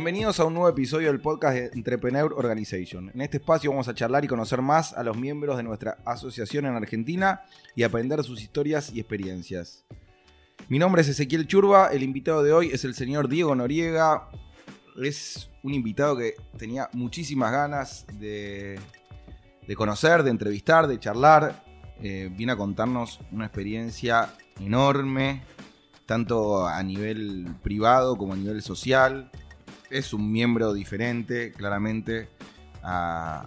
[0.00, 3.10] Bienvenidos a un nuevo episodio del podcast de Entrepreneur Organization.
[3.12, 6.64] En este espacio vamos a charlar y conocer más a los miembros de nuestra asociación
[6.64, 7.42] en Argentina
[7.76, 9.84] y aprender sus historias y experiencias.
[10.70, 14.30] Mi nombre es Ezequiel Churba, el invitado de hoy es el señor Diego Noriega.
[15.04, 18.80] Es un invitado que tenía muchísimas ganas de,
[19.76, 21.62] conocer, de entrevistar, de charlar.
[22.02, 25.42] Eh, viene a contarnos una experiencia enorme,
[26.06, 29.30] tanto a nivel privado como a nivel social
[29.90, 32.28] es un miembro diferente, claramente,
[32.82, 33.46] a,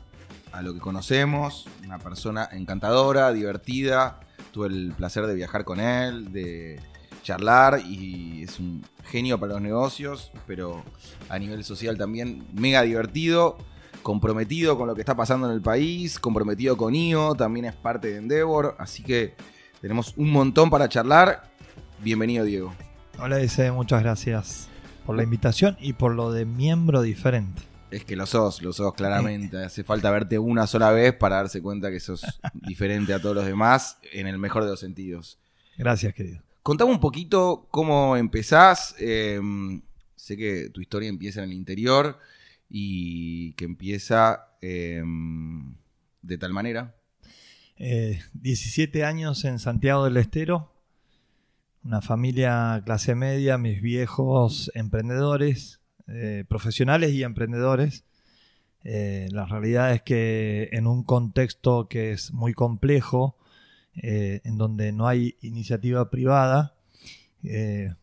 [0.61, 1.67] lo que conocemos.
[1.83, 4.19] Una persona encantadora, divertida.
[4.51, 6.79] Tuve el placer de viajar con él, de
[7.23, 10.83] charlar y es un genio para los negocios, pero
[11.29, 13.57] a nivel social también mega divertido,
[14.03, 18.09] comprometido con lo que está pasando en el país, comprometido con IO, también es parte
[18.09, 19.33] de Endeavor, así que
[19.81, 21.49] tenemos un montón para charlar.
[21.99, 22.73] Bienvenido Diego.
[23.17, 24.72] Hola Dice, muchas gracias
[25.05, 27.61] por la invitación y por lo de miembro diferente.
[27.91, 29.57] Es que lo sos, lo sos claramente.
[29.57, 32.23] Hace falta verte una sola vez para darse cuenta que sos
[32.53, 35.37] diferente a todos los demás en el mejor de los sentidos.
[35.77, 36.41] Gracias, querido.
[36.63, 38.95] Contame un poquito cómo empezás.
[38.97, 39.81] Em,
[40.15, 42.17] sé que tu historia empieza en el interior
[42.69, 45.75] y que empieza em,
[46.21, 46.95] de tal manera.
[47.77, 50.72] 17 eh, años en Santiago del Estero,
[51.83, 58.05] una familia clase media, mis viejos emprendedores, eh, profesionales y emprendedores.
[58.83, 63.37] Eh, la realidad es que en un contexto que es muy complejo,
[63.95, 66.75] eh, en donde no hay iniciativa privada,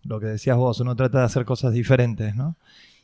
[0.03, 2.57] lo que decías vos, uno trata de hacer cosas diferentes, ¿no?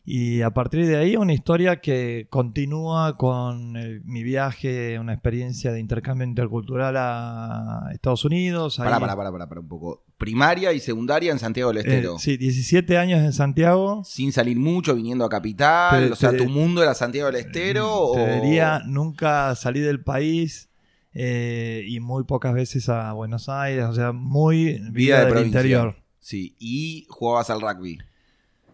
[0.09, 3.73] Y a partir de ahí una historia que continúa con
[4.05, 8.77] mi viaje, una experiencia de intercambio intercultural a Estados Unidos.
[8.77, 10.05] Para, para, para, para, un poco.
[10.17, 12.15] Primaria y secundaria en Santiago del Estero.
[12.15, 14.05] Eh, sí, 17 años en Santiago.
[14.05, 16.13] Sin salir mucho, viniendo a Capital.
[16.13, 18.13] o sea, tu mundo era Santiago del Estero.
[18.15, 20.71] Te diría, nunca salí del país.
[21.19, 25.97] Eh, y muy pocas veces a Buenos Aires, o sea, muy vida, del interior.
[26.21, 27.99] Sí, y jugabas al rugby.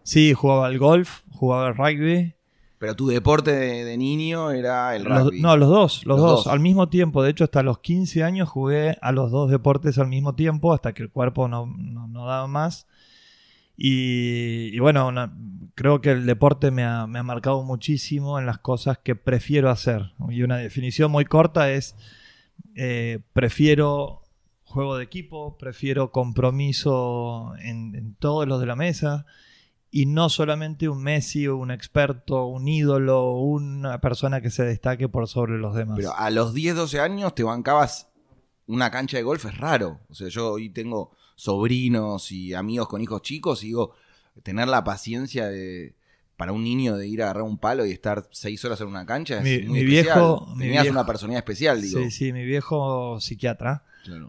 [0.03, 2.33] Sí, jugaba al golf, jugaba al rugby.
[2.79, 5.41] Pero tu deporte de, niño era el rugby.
[5.41, 7.23] no, los dos, los, dos, al mismo tiempo.
[7.23, 10.93] De hecho, hasta los 15 años jugué a los dos deportes al mismo tiempo, hasta
[10.93, 11.65] que el cuerpo no,
[12.13, 12.87] daba más.
[13.77, 15.11] Y, bueno,
[15.75, 20.11] creo que el deporte me ha, marcado muchísimo en las cosas que prefiero hacer.
[20.29, 21.95] Y una definición muy corta es,
[22.75, 24.23] eh, prefiero
[24.65, 29.25] juego de equipo, prefiero compromiso en, en todos los de la mesa
[29.95, 35.07] y no solamente un Messi o un experto, un ídolo, una persona que se destaque
[35.07, 35.97] por sobre los demás.
[35.97, 38.09] Pero a los 10, 12 años te bancabas
[38.65, 39.99] una cancha de golf, es raro.
[40.09, 43.93] O sea, yo hoy tengo sobrinos y amigos con hijos chicos y digo,
[44.41, 45.93] tener la paciencia de
[46.37, 49.05] para un niño de ir a agarrar un palo y estar seis horas en una
[49.05, 51.99] cancha es mi, muy mi Viejo, Tenías una personalidad especial, digo.
[51.99, 53.83] Sí, sí, mi viejo psiquiatra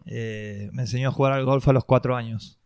[0.05, 2.59] eh, me enseñó a jugar al golf a los cuatro años.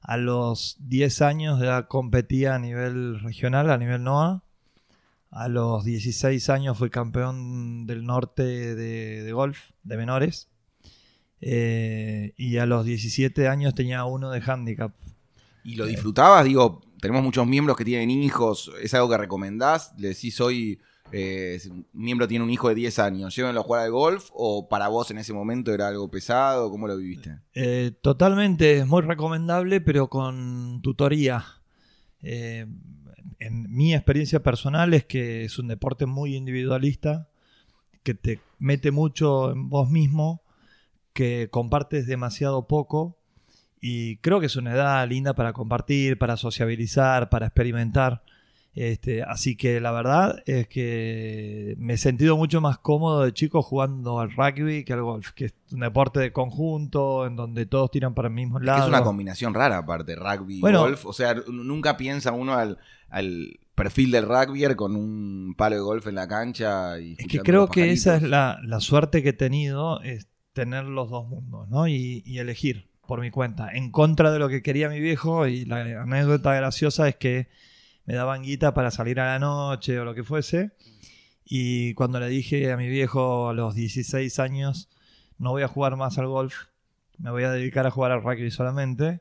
[0.00, 4.42] A los 10 años ya competía a nivel regional, a nivel NOA.
[5.30, 10.48] A los 16 años fui campeón del norte de, golf, de menores.
[11.40, 14.92] Eh, y a los 17 años tenía uno de handicap.
[15.62, 16.44] ¿Y lo disfrutabas?
[16.44, 18.72] Digo, tenemos muchos miembros que tienen hijos.
[18.82, 19.94] ¿Es algo que recomendás?
[19.98, 20.80] ¿Le decís hoy,
[21.12, 24.68] eh, un miembro tiene un hijo de 10 años, llévenlo a jugar al golf o
[24.68, 26.70] para vos en ese momento era algo pesado?
[26.70, 27.38] ¿Cómo lo viviste?
[27.54, 31.44] Eh, totalmente, es muy recomendable, pero con tutoría.
[32.22, 32.66] Eh,
[33.38, 37.28] en mi experiencia personal es que es un deporte muy individualista,
[38.02, 40.42] que te mete mucho en vos mismo,
[41.12, 43.18] que compartes demasiado poco
[43.80, 48.22] y creo que es una edad linda para compartir, para sociabilizar, para experimentar.
[48.72, 53.62] Este, así que la verdad es que me he sentido mucho más cómodo de chico
[53.62, 57.90] jugando al rugby que al golf, que es un deporte de conjunto en donde todos
[57.90, 58.84] tiran para el mismo lado.
[58.84, 61.04] Es, una combinación rara aparte, rugby y golf.
[61.04, 62.78] O sea, nunca piensa uno al,
[63.74, 67.00] perfil del rugbyer con un palo de golf en la cancha.
[67.00, 71.10] Y es que creo que esa es la, suerte que he tenido, es tener los
[71.10, 71.88] dos mundos, ¿no?
[71.88, 75.48] Y, y elegir por mi cuenta, en contra de lo que quería mi viejo.
[75.48, 77.48] Y la anécdota graciosa es que
[78.10, 80.72] me daban guita para salir a la noche o lo que fuese.
[81.44, 84.88] Y cuando le dije a mi viejo a los 16 años,
[85.38, 86.56] no voy a jugar más al golf,
[87.18, 89.20] me voy a dedicar a jugar al rugby solamente,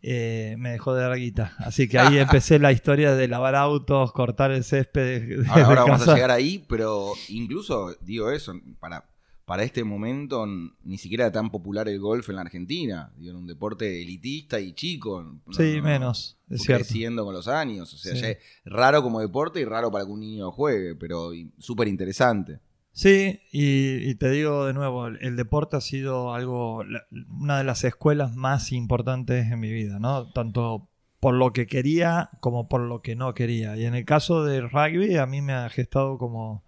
[0.00, 1.54] eh, me dejó de dar guita.
[1.58, 5.46] Así que ahí empecé la historia de lavar autos, cortar el césped.
[5.50, 9.04] ahora, vamos a llegar ahí, pero incluso digo eso, para
[9.44, 10.46] para este momento
[10.84, 13.12] ni siquiera era tan popular el golf en la Argentina.
[13.16, 15.36] Digo, era un deporte elitista y chico.
[15.50, 16.84] Sí, no- menos, es cierto.
[16.84, 17.92] creciendo con los años.
[17.92, 18.20] O sea, Sí.
[18.20, 22.60] ya es raro como deporte y raro para que un niño juegue, pero súper interesante.
[22.94, 27.06] Sí, y, y te digo de nuevo, el, el deporte ha sido algo, la-
[27.40, 30.30] una de las escuelas más importantes en mi vida, ¿no?
[30.32, 33.76] Tanto por lo que quería como por lo que no quería.
[33.78, 36.62] Y en el caso del rugby, a mí me ha gestado como,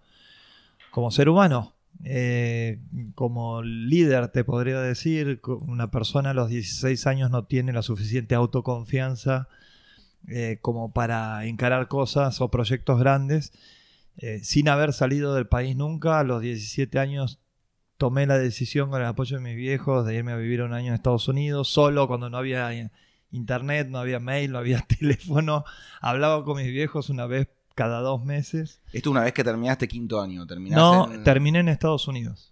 [0.91, 1.74] como ser humano,
[2.07, 2.79] eh,
[3.15, 5.41] como líder, te podría decir.
[5.61, 9.49] Una persona a los 16 años no tiene la suficiente autoconfianza
[10.27, 13.53] eh, como para encarar cosas o proyectos grandes.
[14.17, 17.39] Eh, sin haber salido del país nunca, a los 17 años
[17.97, 20.89] tomé la decisión con el apoyo de mis viejos de irme a vivir un año
[20.89, 22.71] en Estados Unidos, solo cuando no había
[23.31, 25.65] internet, no había mail, no había teléfono.
[26.01, 28.79] Hablaba con mis viejos una vez cada dos meses.
[28.93, 32.51] Esto una vez que terminaste quinto año, terminaste No, en- terminé en Estados Unidos.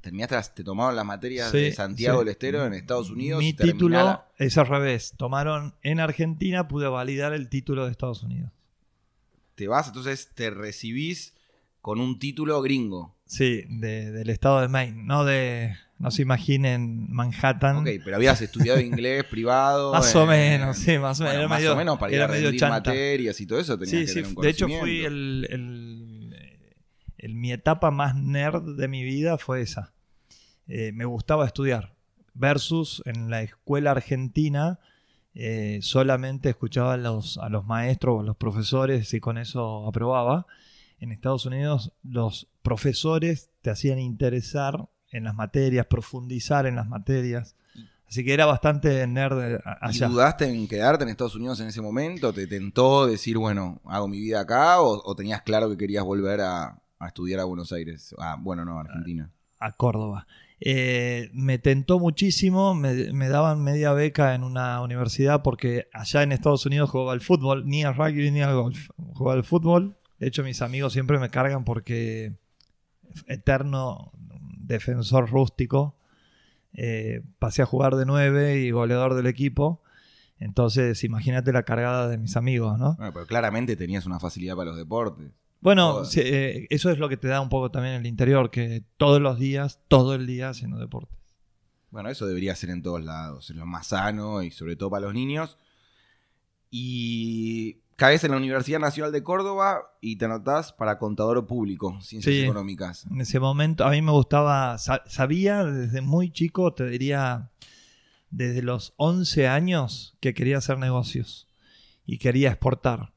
[0.00, 2.24] terminaste, las- te tomaron las materias Sí, de Santiago sí.
[2.24, 3.38] del Estero en Estados Unidos.
[3.40, 5.14] Mi y título es al revés.
[5.16, 8.50] Tomaron en Argentina, pude validar el título de Estados Unidos.
[9.54, 11.34] Te vas, entonces te recibís
[11.80, 13.14] con un título gringo.
[13.28, 17.76] Sí, de- del estado de Maine, no de, no se imaginen Manhattan.
[17.76, 19.92] Ok, pero habías estudiado inglés privado.
[19.94, 21.34] Más o eh, menos, sí, más o menos.
[21.36, 23.90] bueno, Era más medio- o menos para ir a rendir materias y todo eso tenías
[23.92, 25.46] Sí, que sí, tener un de hecho fui el-
[27.18, 29.92] el- mi etapa más nerd de mi vida fue esa.
[30.66, 31.92] Eh, me gustaba estudiar.
[32.34, 34.78] Versus en la escuela argentina
[35.34, 39.86] eh, solamente escuchaba a los, a los maestros o a los profesores y con eso
[39.86, 40.46] aprobaba.
[41.00, 47.54] En Estados Unidos los profesores te hacían interesar en las materias, profundizar en las materias.
[48.08, 50.08] Así que era bastante nerd eh, a- ¿Y allá.
[50.08, 52.32] dudaste en quedarte en Estados Unidos en ese momento?
[52.32, 54.80] ¿Te tentó decir, bueno, hago mi vida acá?
[54.80, 58.14] ¿O, o tenías claro que querías volver a, a estudiar a Buenos Aires?
[58.18, 59.30] Ah, bueno, no, a Argentina.
[59.60, 60.26] a Córdoba.
[60.60, 66.32] Eh, me tentó muchísimo, me, me daban media beca en una universidad porque allá en
[66.32, 68.88] Estados Unidos jugaba al fútbol, ni al rugby ni al golf.
[68.96, 69.97] Jugaba al fútbol.
[70.18, 72.34] De hecho, mis amigos siempre me cargan porque
[73.26, 74.12] eterno
[74.58, 75.96] defensor rústico.
[76.74, 79.82] eh, pasé a jugar de 9 y goleador del equipo.
[80.38, 82.94] Entonces, imagínate la cargada de mis amigos, ¿no?
[82.96, 85.32] Bueno, pero claramente tenías una facilidad para los deportes.
[85.60, 88.84] Bueno, sí, eh, eso es lo que te da un poco también el interior, que
[88.96, 91.16] todos los días, todo el día haciendo deporte.
[91.90, 95.06] Bueno, eso debería ser en todos lados, es lo más sano y sobre todo para
[95.06, 95.58] los niños.
[96.70, 102.32] Y caes en la Universidad Nacional de Córdoba y te anotás para contador público, ciencias
[102.32, 102.42] Sí.
[102.44, 103.04] económicas.
[103.10, 107.50] En ese momento a mí me gustaba, sa- sabía desde muy chico, te diría
[108.30, 111.48] desde los 11 años que quería hacer negocios
[112.06, 113.10] y quería exportar.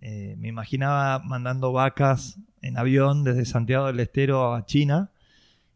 [0.00, 5.12] Eh, me imaginaba mandando vacas en avión desde Santiago del Estero a China.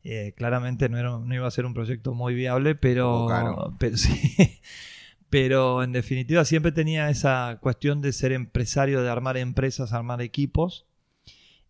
[0.02, 3.28] Eh, claramente no, era, no iba a ser un proyecto muy viable, pero,
[3.78, 4.10] pero sí.
[5.32, 10.84] Pero en definitiva siempre tenía esa cuestión de ser empresario, de armar empresas, armar equipos.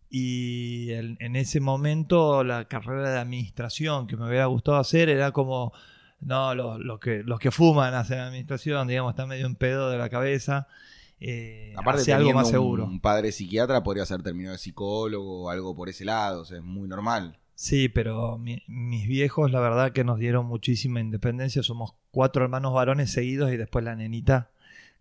[0.09, 5.31] Y en, en ese momento la carrera de administración que me hubiera gustado hacer era
[5.31, 5.71] como,
[6.19, 9.97] no, los, los que, los que fuman hacen administración, digamos, están medio en pedo de
[9.97, 10.67] la cabeza.
[11.21, 12.83] Eh, Aparte, hace algo más seguro.
[12.83, 16.57] un padre psiquiatra, podrías haber terminado de psicólogo o algo por ese lado, o sea,
[16.57, 17.39] es muy normal.
[17.55, 21.63] Sí, pero mi- mis viejos, la verdad que nos dieron muchísima independencia.
[21.63, 24.49] Somos cuatro hermanos varones seguidos y después la nenita,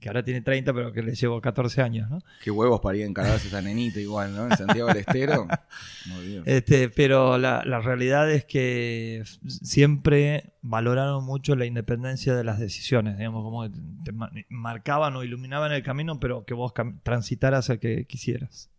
[0.00, 2.18] que ahora tiene 30, pero que le llevo 14 años, ¿no?
[2.42, 4.46] Qué huevos para ir a encargarse esa nenita igual, ¿no?
[4.50, 5.46] En Santiago del Estero.
[6.06, 6.42] Muy bien.
[6.44, 13.16] Este, pero la, la realidad es que siempre valoraron mucho la independencia de las decisiones,
[13.16, 16.72] digamos, como que te ma- marcaban o iluminaban el camino, pero que vos
[17.04, 18.70] transitaras el que quisieras.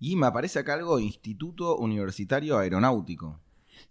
[0.00, 3.38] Y me aparece acá algo, Instituto Universitario Aeronáutico.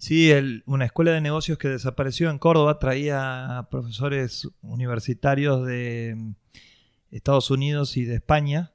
[0.01, 6.31] Sí, el- una escuela de negocios que desapareció en Córdoba traía profesores universitarios de mm,
[7.12, 8.72] Estados Unidos y de España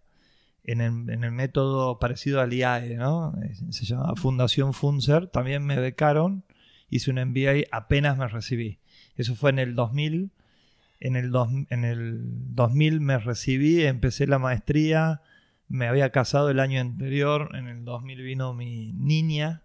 [0.62, 3.34] en el, en el método parecido al IAE, ¿no?
[3.70, 5.26] Se llama Fundación Funcer.
[5.26, 6.44] También me becaron,
[6.90, 8.78] hice un MBA, apenas me recibí.
[9.16, 10.30] Eso fue en el 2000.
[11.00, 12.20] En el, dos- en el
[12.54, 15.22] 2000 me recibí, empecé la maestría,
[15.66, 19.62] me había casado el año anterior, en el 2000 vino mi niña,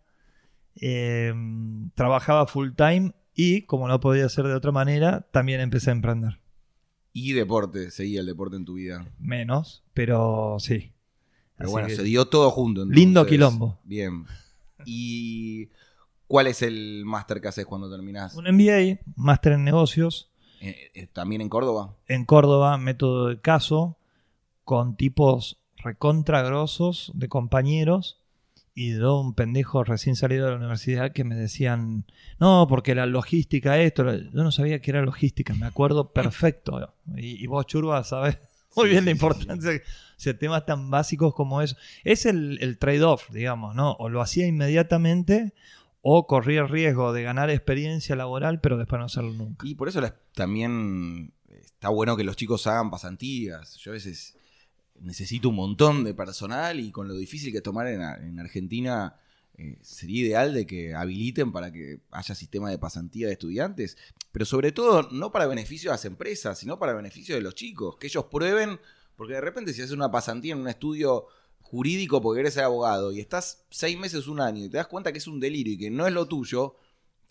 [0.76, 1.34] eh,
[1.96, 6.40] trabajaba full time y, como no podía ser de otra manera, también empecé a emprender.
[7.14, 9.06] Y deporte, seguía el deporte en tu vida.
[9.20, 10.94] Menos, pero sí.
[11.58, 12.86] Pero Así bueno, se dio todo junto.
[12.86, 13.80] Lindo quilombo.
[13.84, 14.26] Bien.
[14.86, 15.70] ¿Y
[16.28, 18.34] cuál es el máster que haces cuando terminás?
[18.36, 20.30] Un MBA, máster en negocios,
[20.62, 21.96] Eh, eh, ¿También en Córdoba?
[22.08, 23.98] en Córdoba, método de caso,
[24.64, 28.21] con tipos recontra grosos de compañeros
[28.74, 32.06] y de un pendejo recién salido de la universidad que me decían,
[32.40, 36.94] no, porque la logística esto, yo no sabía que era logística, me acuerdo perfecto.
[37.16, 38.38] Y, vos, Churba, sabes
[38.76, 41.76] muy bien la importancia de temas tan básicos como eso.
[42.04, 43.94] Es el, el trade-off, digamos, ¿no?
[43.94, 45.54] O lo hacía inmediatamente
[46.02, 49.68] o corría el riesgo de ganar experiencia laboral, pero después no hacerlo nunca.
[49.68, 50.02] Y por eso
[50.34, 53.76] también está bueno que los chicos hagan pasantías.
[53.78, 54.38] Yo a veces
[55.02, 59.16] necesito un montón de personal y con lo difícil que es tomar en, Argentina,
[59.58, 63.98] eh, sería ideal de que habiliten para que haya sistema de pasantía de estudiantes,
[64.32, 67.98] pero sobre todo no para beneficio de las empresas, sino para beneficio de los chicos,
[67.98, 68.80] que ellos prueben,
[69.16, 71.28] porque de repente si haces una pasantía en un estudio
[71.62, 75.20] jurídico porque eres abogado y estás seis meses, un año y te das cuenta que
[75.20, 76.76] es un delirio y que no es lo tuyo,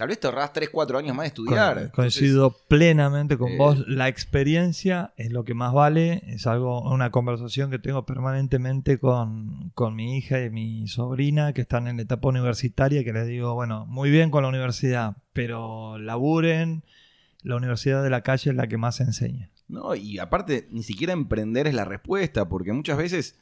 [0.00, 1.92] tal vez te ahorras 3, 4 años más de estudiar.
[1.92, 3.86] coincido plenamente con eh, vos.
[3.86, 6.22] La experiencia es lo que más vale.
[6.26, 11.86] Es algo, una conversación que tengo permanentemente con, mi hija y mi sobrina que están
[11.86, 16.82] en la etapa universitaria, que les digo, bueno, muy bien con la universidad, pero laburen.
[17.42, 19.50] La universidad de la calle es la que más enseña.
[19.68, 23.38] No, y aparte, ni siquiera emprender es la respuesta, porque muchas veces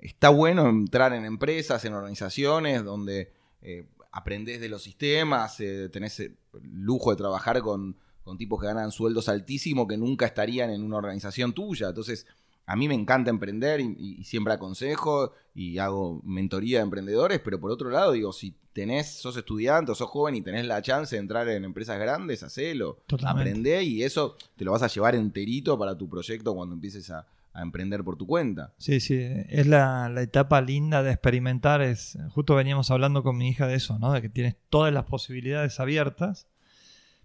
[0.00, 3.30] está bueno entrar en empresas, en organizaciones donde
[3.62, 7.96] eh, aprendés de los sistemas, eh, tenés el lujo de trabajar con,
[8.38, 11.88] tipos que ganan sueldos altísimos que nunca estarían en una organización tuya.
[11.88, 12.26] Entonces,
[12.66, 17.72] a mí me encanta emprender y, siempre aconsejo y hago mentoría de emprendedores, pero por
[17.72, 21.20] otro lado, digo, si tenés, sos estudiante o sos joven y tenés la chance de
[21.20, 22.98] entrar en empresas grandes, hacelo.
[23.24, 27.26] Aprendé y eso te lo vas a llevar enterito para tu proyecto cuando empieces a,
[27.54, 28.72] a emprender por tu cuenta.
[28.78, 29.18] Sí, sí,
[29.48, 31.82] es la, etapa linda de experimentar.
[31.82, 34.12] Es, justo veníamos hablando con mi hija de eso, ¿no?
[34.12, 36.48] De que tienes todas las posibilidades abiertas,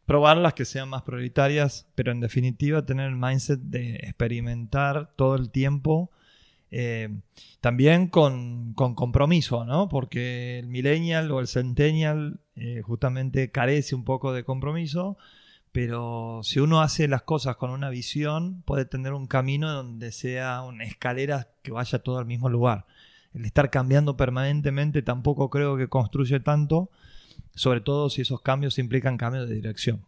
[0.06, 5.50] probarlas que sean más prioritarias, pero en definitiva tener el mindset de experimentar todo el
[5.50, 6.12] tiempo.
[6.70, 7.10] Eh,
[7.62, 9.88] también con, compromiso, ¿no?
[9.88, 15.18] Porque el millennial o el centennial eh, justamente carece un poco de compromiso
[15.72, 20.62] pero si uno hace las cosas con una visión, puede tener un camino donde sea
[20.62, 22.86] una escalera que vaya todo al mismo lugar.
[23.34, 26.90] El estar cambiando permanentemente tampoco creo que construye tanto,
[27.54, 30.06] sobre todo si esos cambios implican cambios de dirección.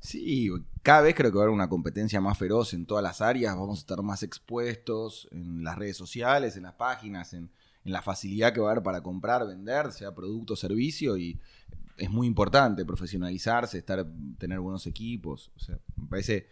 [0.00, 0.50] Sí,
[0.82, 3.56] cada vez creo que va a haber una competencia más feroz en todas las áreas,
[3.56, 7.50] vamos a estar más expuestos en las redes sociales, en las páginas, en,
[7.84, 11.38] en la facilidad que va a haber para comprar, vender, sea producto o servicio, y
[11.96, 14.06] es muy importante profesionalizarse, estar,
[14.38, 15.52] tener buenos equipos.
[15.56, 16.46] O sea, me parece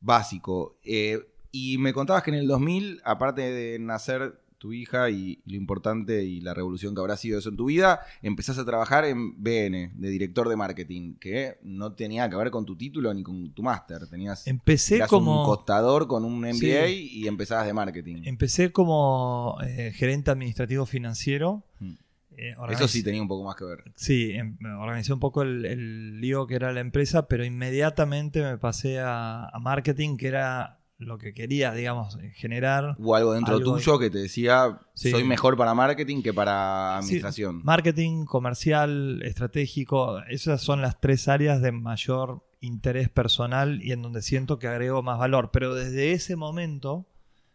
[0.00, 0.76] básico.
[0.84, 5.56] Eh, y me contabas que en el 2000, aparte de nacer tu hija y, lo
[5.56, 9.42] importante y la revolución que habrá sido eso en tu vida, empezaste a trabajar en
[9.42, 13.52] BN, de director de marketing, que no tenía que ver con tu título ni con
[13.52, 14.06] tu máster.
[14.06, 18.22] Tenías Empecé como un costador con un MBA y empezabas de marketing.
[18.24, 21.64] Empecé como eh, gerente administrativo financiero.
[21.80, 21.94] Mm.
[22.36, 23.84] Eh, Eso sí tenía un poco más que ver.
[23.94, 29.00] Sí, em, organizé un poco el, lío que era la empresa, pero inmediatamente me pasé
[29.00, 32.96] a, marketing, que era lo que quería, digamos, generar.
[33.00, 37.60] O algo dentro tuyo que te decía, soy mejor para marketing que para administración.
[37.64, 44.22] marketing, comercial, estratégico, esas son las tres áreas de mayor interés personal y en donde
[44.22, 45.50] siento que agrego más valor.
[45.52, 47.06] Pero desde ese momento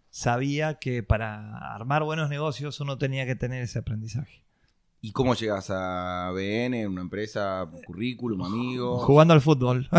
[0.09, 4.43] sabía que para armar buenos negocios uno tenía que tener ese aprendizaje.
[5.07, 9.05] ¿Y cómo llegas a BN, una empresa, currículum, amigos?
[9.05, 9.89] Jugando al fútbol.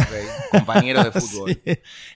[0.50, 1.62] Compañeros de fútbol.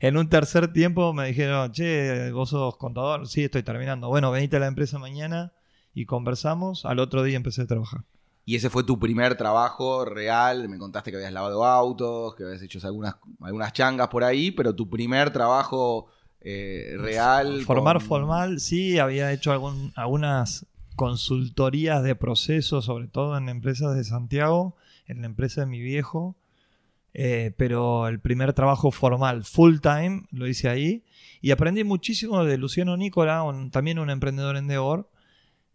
[0.01, 3.27] En un tercer tiempo me dijeron, che, vos sos contador.
[3.27, 4.09] Sí, estoy terminando.
[4.09, 5.55] Bueno, venite a la empresa mañana
[5.95, 6.85] y conversamos.
[6.85, 8.05] Al otro día empecé a trabajar.
[8.45, 10.69] Y ese fue tu primer trabajo real.
[10.69, 14.75] Me contaste que habías lavado autos, que habías hecho algunas, algunas changas por ahí, pero
[14.75, 16.09] tu primer trabajo
[16.43, 17.63] eh, real.
[17.63, 24.05] Formar formal, sí, había hecho algún, algunas consultorías de procesos, sobre todo en empresas de
[24.05, 26.37] Santiago, en la empresa de mi viejo.
[27.15, 31.05] Eh, pero el primer trabajo formal, full time, lo hice ahí.
[31.41, 35.11] Y aprendí muchísimo de Luciano Nicola, también un emprendedor en Deor,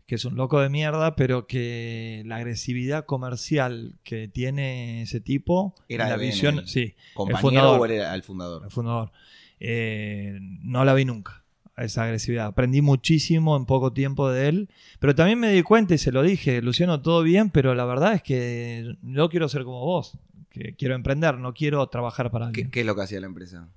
[0.08, 5.76] que es un loco de mierda, pero que la agresividad comercial que tiene ese tipo,
[5.90, 6.96] era la visión, sí,
[7.28, 8.64] el fundador, era el fundador.
[8.64, 9.12] El fundador.
[9.60, 11.44] Eh, no la vi nunca
[11.78, 12.48] esa agresividad.
[12.48, 14.70] Aprendí muchísimo en poco tiempo de él,
[15.00, 18.14] pero también me di cuenta y se lo dije, Luciano, todo bien, pero la verdad
[18.14, 20.18] es que no quiero ser como vos,
[20.50, 22.72] que quiero emprender, no quiero trabajar para alguien.
[22.72, 23.70] ¿Qué, es lo que hacía la empresa?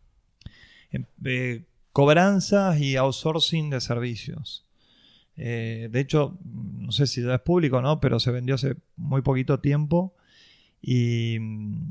[0.90, 4.64] Em, eh, cobranzas y outsourcing de servicios.
[5.36, 9.22] Eh, de hecho, no sé si ya es público no, pero se vendió hace muy
[9.22, 10.14] poquito tiempo
[10.82, 11.36] y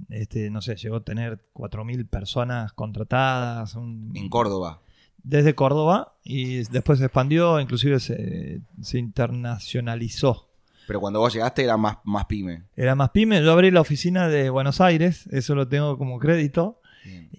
[0.09, 3.75] este, no sé, llegó a tener 4.000 personas contratadas.
[3.75, 4.81] en Córdoba
[5.23, 8.61] desde Córdoba y después se expandió, inclusive se,
[8.97, 10.47] internacionalizó.
[10.87, 12.63] Pero cuando vos llegaste era más, más pyme.
[12.75, 13.43] Era más pyme.
[13.43, 16.81] Yo abrí la oficina de Buenos Aires, eso lo tengo como crédito.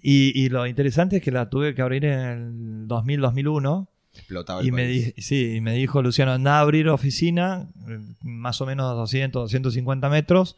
[0.01, 3.87] Y, y lo interesante es que la tuve que abrir en el 2000-2001.
[4.13, 5.13] Explotaba el Y me, país.
[5.15, 9.43] di- sí, y me dijo Luciano, anda a abrir oficina, eh, más o menos 200,
[9.43, 10.57] 250 metros.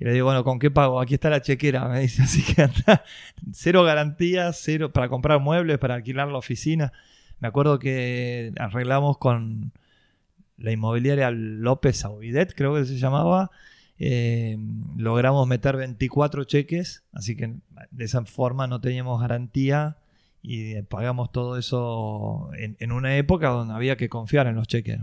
[0.00, 0.98] Y le digo, bueno, ¿con qué pago?
[0.98, 1.86] Aquí está la chequera.
[1.86, 3.04] Me dice, así que anda,
[3.52, 6.92] cero garantías, cero para comprar muebles, para alquilar la oficina.
[7.38, 9.72] Me acuerdo que arreglamos con
[10.56, 13.50] la inmobiliaria López Aubidet, creo que se llamaba.
[13.98, 14.56] Eh,
[14.96, 17.56] logramos meter 24 cheques, así que
[17.90, 19.98] de esa forma no teníamos garantía
[20.42, 24.98] y eh, pagamos todo eso en, una época donde había que confiar en los cheques.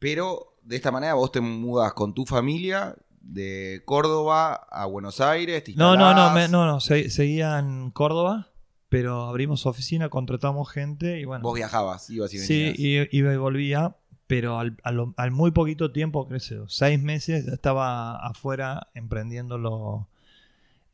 [0.00, 5.62] Pero de esta manera vos te mudas con tu familia de Córdoba a Buenos Aires.
[5.76, 8.48] No, no, no, me- no, no, se- seguía en Córdoba,
[8.88, 11.42] pero abrimos oficina, contratamos gente y bueno.
[11.42, 12.78] Vos viajabas, ibas y Sí, venías.
[13.12, 13.96] i- iba y volvía,
[14.26, 20.08] pero al, a lo- al muy poquito tiempo, creo, seis meses, ya estaba afuera emprendiéndolo,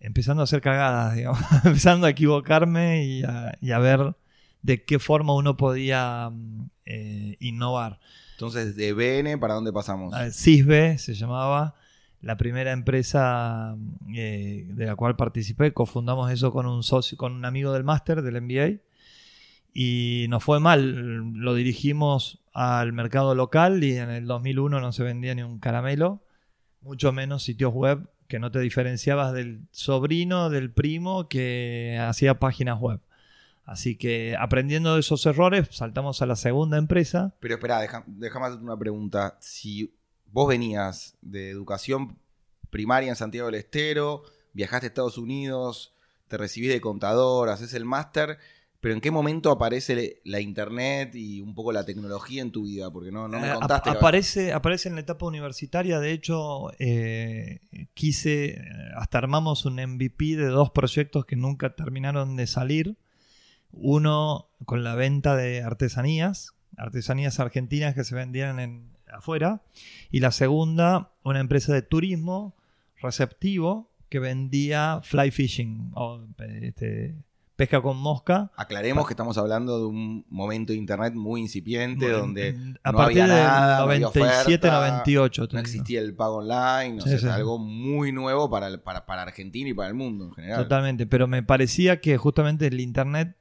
[0.00, 4.14] empezando a hacer cagadas, digamos, empezando a equivocarme y a, y a ver
[4.62, 7.98] de qué forma uno podía mm, eh, innovar.
[8.32, 10.12] Entonces, de BN, ¿para dónde pasamos?
[10.14, 11.74] Ah, Cisbe se llamaba,
[12.26, 13.76] la primera empresa
[14.12, 15.72] eh, de la cual participé.
[15.72, 18.82] Cofundamos eso con un socio, con un amigo del máster del MBA.
[19.72, 21.32] Y nos fue mal.
[21.34, 26.24] Lo dirigimos al mercado local y en el 2001 no se vendía ni un caramelo,
[26.80, 32.80] mucho menos sitios web que no te diferenciabas del sobrino, del primo que hacía páginas
[32.80, 33.00] web.
[33.64, 37.34] Así que aprendiendo de esos errores, saltamos a la segunda empresa.
[37.38, 39.36] Pero espera, déjame hacerte una pregunta.
[39.40, 39.94] Si
[40.36, 42.18] vos venías de educación
[42.68, 45.94] primaria en Santiago del Estero, viajaste a Estados Unidos,
[46.28, 48.36] te recibís de contador, haces el máster,
[48.80, 52.90] pero ¿en qué momento aparece la internet y un poco la tecnología en tu vida?
[52.90, 53.88] Porque no, no me Eh, contaste.
[53.88, 56.00] ap- aparece, aparece en la etapa universitaria.
[56.00, 57.60] De hecho, eh,
[57.94, 58.62] quise, eh,
[58.94, 62.98] hasta armamos un MVP de dos proyectos que nunca terminaron de salir.
[63.72, 69.62] Uno con la venta de artesanías, artesanías argentinas que se vendían en, afuera.
[70.10, 72.54] Y la segunda, una empresa de turismo
[73.00, 76.20] receptivo que vendía fly fishing, o
[76.62, 77.16] este,
[77.56, 78.52] pesca con mosca.
[78.56, 82.98] Aclaremos que estamos hablando de un momento de internet muy incipiente, Bueno, donde a no
[82.98, 85.48] partir había nada, no había 97, oferta, 98.
[85.48, 89.70] te no existía el pago online, o Sí, algo muy nuevo para, para, para Argentina
[89.70, 90.62] y para el mundo en general.
[90.62, 93.36] Totalmente, pero me parecía que justamente el Internet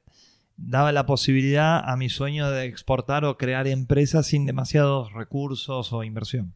[0.56, 6.04] daba la posibilidad a mi sueño de exportar o crear empresas sin demasiados recursos o
[6.04, 6.54] inversión.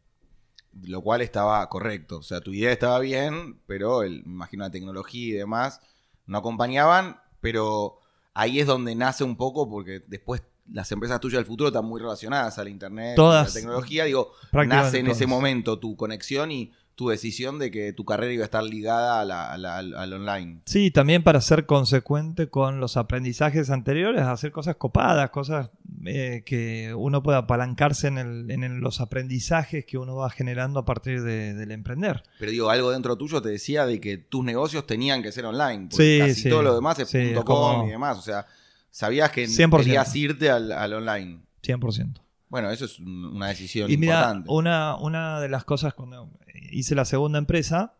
[0.83, 2.19] Lo cual estaba correcto.
[2.19, 5.81] O sea, tu idea estaba bien, pero el, me imagino la tecnología y demás
[6.25, 7.99] no acompañaban, pero
[8.33, 11.99] ahí es donde nace un poco, porque después las empresas tuyas del futuro están muy
[11.99, 13.45] relacionadas al internet, Todas.
[13.45, 14.05] a la tecnología.
[14.05, 18.43] Digo, nace en ese momento tu conexión y tu decisión de que tu carrera iba
[18.43, 20.61] a estar ligada a la- a la- al, online.
[20.65, 25.71] Sí, también para ser consecuente con los aprendizajes anteriores, hacer cosas copadas, cosas
[26.05, 30.79] eh, que uno pueda apalancarse en, el- en el- los aprendizajes que uno va generando
[30.79, 32.21] a partir de- del emprender.
[32.39, 35.87] Pero digo, algo dentro tuyo te decía de que tus negocios tenían que ser online.
[35.89, 36.49] Porque Sí, casi sí.
[36.49, 38.17] todo lo demás es Sí, punto .com como- y demás.
[38.19, 38.45] O sea,
[38.91, 39.77] sabías que 100%.
[39.85, 41.39] querías irte al, al online.
[41.63, 42.21] 100%.
[42.51, 44.49] Bueno, eso es un- una decisión Y mira, importante.
[44.51, 46.29] una, una de las cosas cuando
[46.71, 47.95] hice la segunda empresa,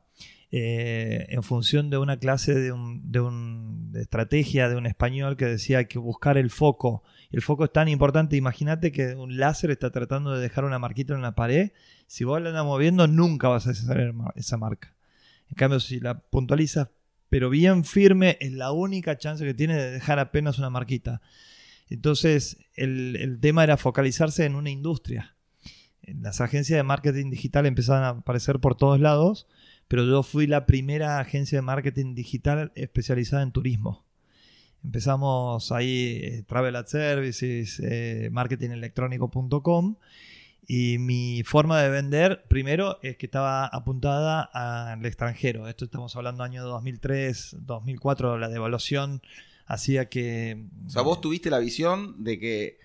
[0.51, 5.37] eh, en función de una clase de, un, de, un- de estrategia de un español
[5.37, 7.01] que decía que buscar el foco.
[7.31, 8.35] El foco es tan importante.
[8.35, 11.71] Imagínate que un láser está tratando de dejar una marquita en la pared.
[12.07, 14.93] Si vos la andas moviendo, nunca vas a hacer esa marca.
[15.47, 16.89] En cambio, si la puntualizas,
[17.29, 21.21] pero bien firme, es la única chance que tiene de dejar apenas una marquita.
[21.91, 25.35] Entonces, el, el tema era focalizarse en una industria.
[26.01, 29.47] Las agencias de marketing digital empezaban a aparecer por todos lados,
[29.87, 34.05] pero yo fui la primera agencia de marketing digital especializada en turismo.
[34.83, 39.97] Empezamos ahí eh, Travel Ad Services, eh, marketingelectrónico.com
[40.65, 45.67] y mi forma de vender, primero, es que estaba apuntada al extranjero.
[45.67, 49.21] Esto estamos hablando año 2003, 2004, la devaluación
[49.73, 50.65] hacía que...
[50.87, 52.77] O sea, vos tuviste la visión de que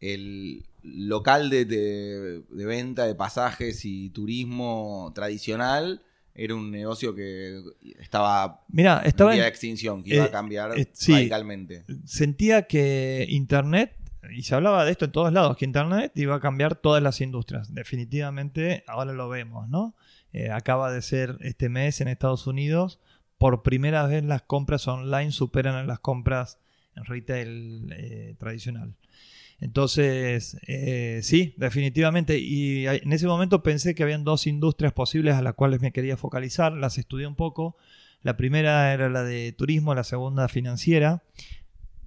[0.00, 6.02] el local de, de- de venta de pasajes y turismo tradicional
[6.34, 7.60] era un negocio que
[7.98, 11.12] estaba Mira, estaba en de extinción, que iba eh, a cambiar eh, sí.
[11.12, 11.84] radicalmente.
[12.04, 13.96] sentía que Internet,
[14.34, 17.20] y se hablaba de esto en todos lados, que Internet iba a cambiar todas las
[17.20, 17.74] industrias.
[17.74, 19.94] Definitivamente, ahora lo vemos, ¿no?
[20.32, 23.00] Eh, acaba de ser este mes en Estados Unidos,
[23.40, 26.58] por primera vez las compras online superan a las compras
[26.94, 28.94] en retail eh, tradicional.
[29.60, 32.38] Entonces, eh, sí, definitivamente.
[32.38, 36.18] Y en ese momento pensé que habían dos industrias posibles a las cuales me quería
[36.18, 36.74] focalizar.
[36.74, 37.78] Las estudié un poco.
[38.20, 41.22] La primera era la de turismo, la segunda financiera.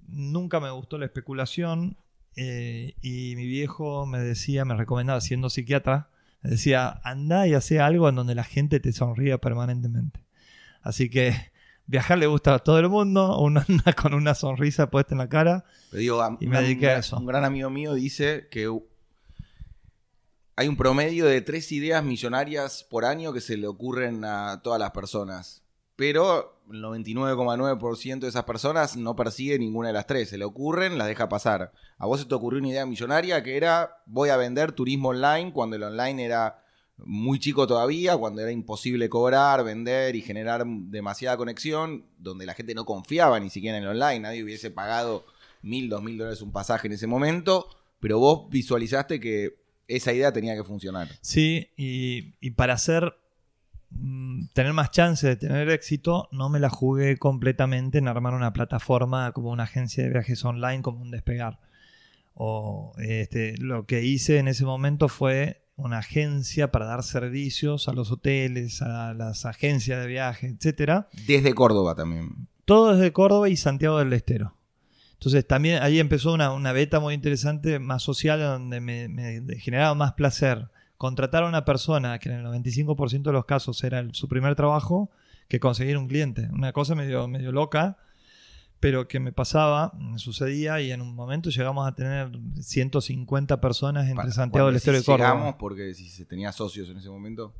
[0.06, 1.96] Nunca me gustó la especulación.
[2.36, 6.10] eh, y mi viejo me decía, me recomendaba, siendo psiquiatra,
[6.42, 10.24] me decía, anda y hace algo en donde la gente te sonría permanentemente.
[10.84, 11.34] Así que
[11.86, 15.28] viajar le gusta a todo el mundo, uno anda con una sonrisa puesta en la
[15.28, 15.64] cara.
[15.90, 17.16] Pero digo, a- Y me un- dediqué a eso.
[17.16, 18.68] Un gran amigo mío dice que
[20.56, 24.78] hay un promedio de tres ideas millonarias por año que se le ocurren a todas
[24.78, 25.62] las personas.
[25.96, 30.28] Pero el 99,9% de esas personas no persigue ninguna de las tres.
[30.30, 31.72] Se le ocurren, las deja pasar.
[31.98, 35.52] A vos se te ocurrió una idea millonaria que era voy a vender turismo online
[35.52, 36.63] cuando el online era
[36.98, 42.74] muy chico todavía, cuando era imposible cobrar, vender y generar demasiada conexión, donde la gente
[42.74, 45.26] no confiaba ni siquiera en el online, nadie hubiese pagado
[45.62, 47.68] mil, dos mil dólares un pasaje en ese momento,
[48.00, 49.56] pero vos visualizaste que
[49.88, 51.08] esa idea tenía que funcionar.
[51.20, 53.14] Sí, y, y para hacer
[53.90, 58.52] mm, tener más chance de tener éxito, no me la jugué completamente en armar una
[58.52, 61.58] plataforma como una agencia de viajes online, como un despegar.
[62.34, 67.92] O este, lo que hice en ese momento fue una agencia para dar servicios a
[67.92, 71.08] los hoteles, a las agencias de viajes, etcétera.
[71.26, 72.48] Desde Córdoba también.
[72.64, 74.54] Todo desde Córdoba y Santiago del Estero.
[75.14, 79.94] Entonces también ahí empezó una, una beta muy interesante, más social, donde me, me generaba
[79.94, 84.14] más placer contratar a una persona que en el 95% de los casos era el-
[84.14, 85.10] su primer trabajo
[85.48, 86.48] que conseguir un cliente.
[86.52, 87.98] Una cosa medio, medio loca,
[88.84, 94.02] pero que me pasaba, me sucedía y en un momento llegamos a tener 150 personas
[94.04, 95.30] entre Para- Santiago del Estero y Córdoba.
[95.32, 97.54] llegamos, porque si se tenía socios en ese momento.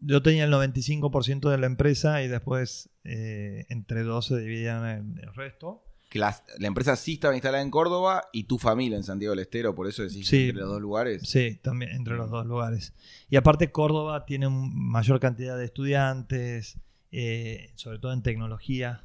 [0.00, 5.20] Yo tenía el 95% de la empresa y después eh, entre dos se dividían el-
[5.22, 5.82] el resto.
[6.08, 9.40] Que la, la empresa sí estaba instalada en Córdoba y tu familia en Santiago del
[9.40, 10.44] Estero, por eso decís Sí.
[10.48, 11.28] entre los dos lugares.
[11.28, 12.94] Sí, también entre los dos lugares.
[13.28, 16.78] Y aparte Córdoba tiene mayor cantidad de estudiantes,
[17.12, 19.02] eh, sobre todo en tecnología,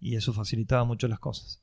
[0.00, 1.60] y eso facilitaba mucho las cosas.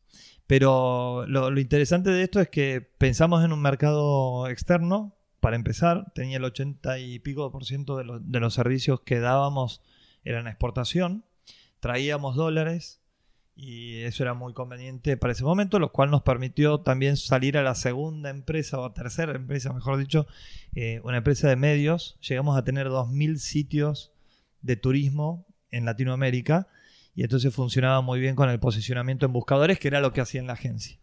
[0.48, 6.38] Pero lo, interesante de esto es que pensamos en un mercado externo, para empezar, tenía
[6.38, 9.82] el 80 y pico por ciento de, lo- de los servicios que dábamos
[10.24, 11.24] eran exportación,
[11.80, 13.00] traíamos dólares
[13.56, 17.64] y eso era muy conveniente para ese momento, lo cual nos permitió también salir a
[17.64, 20.28] la segunda empresa o tercera empresa, mejor dicho,
[20.74, 22.18] eh, una empresa de medios.
[22.28, 24.12] Llegamos a tener 2.000 sitios
[24.62, 26.68] de turismo en Latinoamérica
[27.16, 30.42] y entonces funcionaba muy bien con el posicionamiento en buscadores, que era lo que hacía
[30.42, 31.00] en la agencia.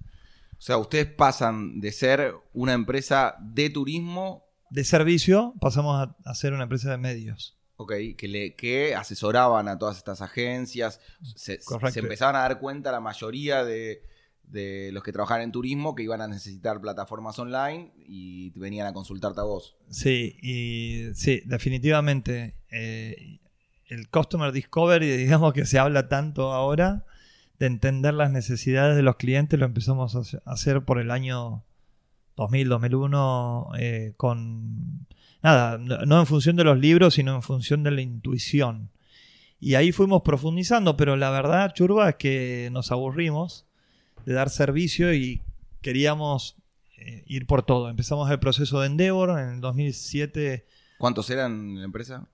[0.53, 6.35] O sea, ustedes pasan de ser una empresa de turismo, De servicio pasamos a, a
[6.35, 7.59] ser una empresa de medios.
[7.77, 11.01] ok, que, le, que asesoraban a todas estas agencias.
[11.35, 11.59] Se
[11.96, 14.03] empezaban a dar cuenta la mayoría de,
[14.44, 18.92] de los que trabajaban en turismo que iban a necesitar plataformas online y venían a
[18.92, 19.77] consultarte a vos.
[19.90, 22.55] Sí, y sí, definitivamente.
[22.70, 23.40] eh,
[23.92, 27.05] el Customer Discovery, digamos que se habla tanto ahora,
[27.59, 31.11] de entender las necesidades de los clientes, lo empezamos a hace- a hacer por el
[31.11, 31.62] año
[32.37, 35.07] 2000, 2001, eh, con...
[35.42, 38.90] Nada, no en función de los libros, sino en función de la intuición.
[39.61, 43.64] Y ahí fuimos profundizando, pero la verdad, Churba, es que nos aburrimos
[44.24, 45.40] de dar servicio y
[45.83, 46.57] queríamos
[46.96, 47.88] eh, ir por todo.
[47.90, 50.64] Empezamos el proceso de Endeavor en el 2007.
[50.98, 52.28] ¿Cuántos eran en la empresa?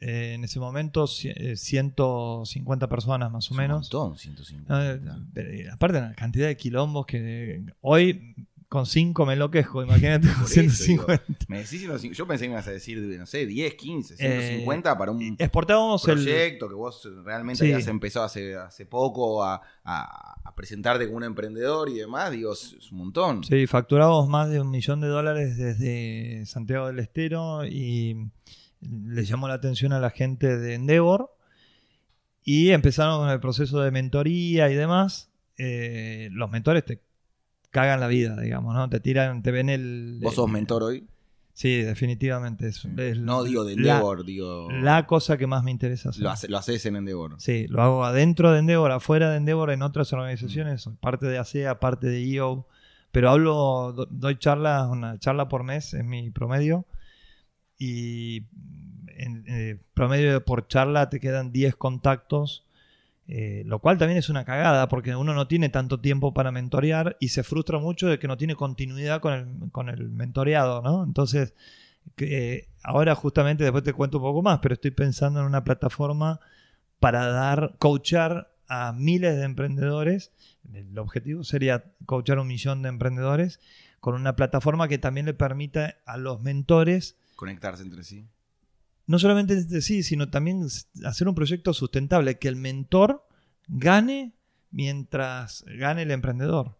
[0.00, 3.80] Eh, en ese momento, eh, 150 personas más o Es un menos.
[3.82, 4.92] montón, 150.
[4.94, 5.00] Eh,
[5.32, 8.34] pero, eh, aparte, la cantidad de quilombos que hoy
[8.68, 11.22] con 5 me lo quejo, imagínate con Por eso, 150.
[11.48, 14.16] Me decís 150, yo pensé que me ibas a decir, no sé, 10, 15, Eh,
[14.18, 16.14] 150 para un Exportábamos el.
[16.14, 17.72] proyecto que vos realmente Sí.
[17.72, 22.52] habías empezado hace, hace poco a, a- a presentarte como un emprendedor y demás, digo,
[22.52, 23.44] es, un montón.
[23.44, 28.30] Sí, facturábamos más de un millón de dólares desde Santiago del Estero y
[28.88, 31.30] le llamó la atención a la gente de Endeavor
[32.44, 35.30] y empezaron con el proceso de mentoría y demás.
[35.58, 37.00] Eh, los mentores te
[37.70, 38.88] cagan la vida, digamos, ¿no?
[38.88, 40.18] Te tiran, te ven el...
[40.22, 41.06] ¿Vos sos mentor hoy?
[41.54, 42.68] Sí, definitivamente.
[42.68, 44.68] Es, es No digo de la- Endeavor, digo...
[44.70, 46.22] La cosa que más me interesa hacer.
[46.22, 47.34] Lo, hace- lo haces en Endeavor.
[47.38, 51.38] Sí, lo hago adentro de Endeavor, afuera de Endeavor, en otras organizaciones, soy parte de
[51.38, 52.66] ASEA, parte de EO,
[53.10, 56.84] pero hablo, do- doy charlas, una charla por mes es mi promedio,
[57.78, 58.42] y
[59.16, 62.64] en eh, promedio por charla te quedan 10 contactos,
[63.28, 67.16] eh, lo cual también es una cagada, porque uno no tiene tanto tiempo para mentorear
[67.20, 71.02] y se frustra mucho de que no tiene continuidad con el, con el mentoreado, ¿no?
[71.04, 71.54] Entonces,
[72.18, 76.40] eh, ahora justamente, después te cuento un poco más, pero estoy pensando en una plataforma
[77.00, 80.32] para dar, coachar a miles de emprendedores.
[80.72, 83.60] El objetivo sería coachar un millón de emprendedores
[84.00, 88.26] con una plataforma que también le permita a los mentores conectarse entre sí.
[89.06, 90.66] No solamente entre sí, sino también
[91.04, 93.26] hacer un proyecto sustentable, que el mentor
[93.68, 94.34] gane
[94.70, 96.76] mientras gane el emprendedor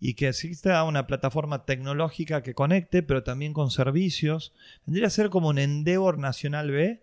[0.00, 4.52] y que exista una plataforma tecnológica que conecte, pero también con servicios.
[4.86, 7.02] Vendría a ser como un Endeavor Nacional B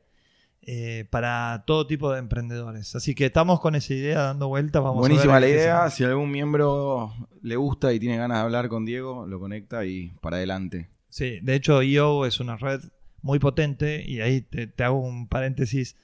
[0.62, 2.96] eh, para todo tipo de emprendedores.
[2.96, 4.80] Así que estamos con esa idea dando vuelta.
[4.80, 5.90] Vamos Buenísima a la idea.
[5.90, 10.10] Si algún miembro le gusta y tiene ganas de hablar con Diego, lo conecta y
[10.22, 10.90] para adelante.
[11.10, 12.82] Sí, de hecho IO es una red
[13.22, 15.96] muy potente y ahí te, hago un paréntesis.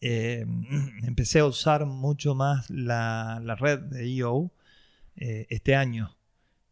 [0.00, 0.46] Eh,
[1.02, 4.50] empecé a usar mucho más la, red de IO
[5.16, 6.16] eh, este año.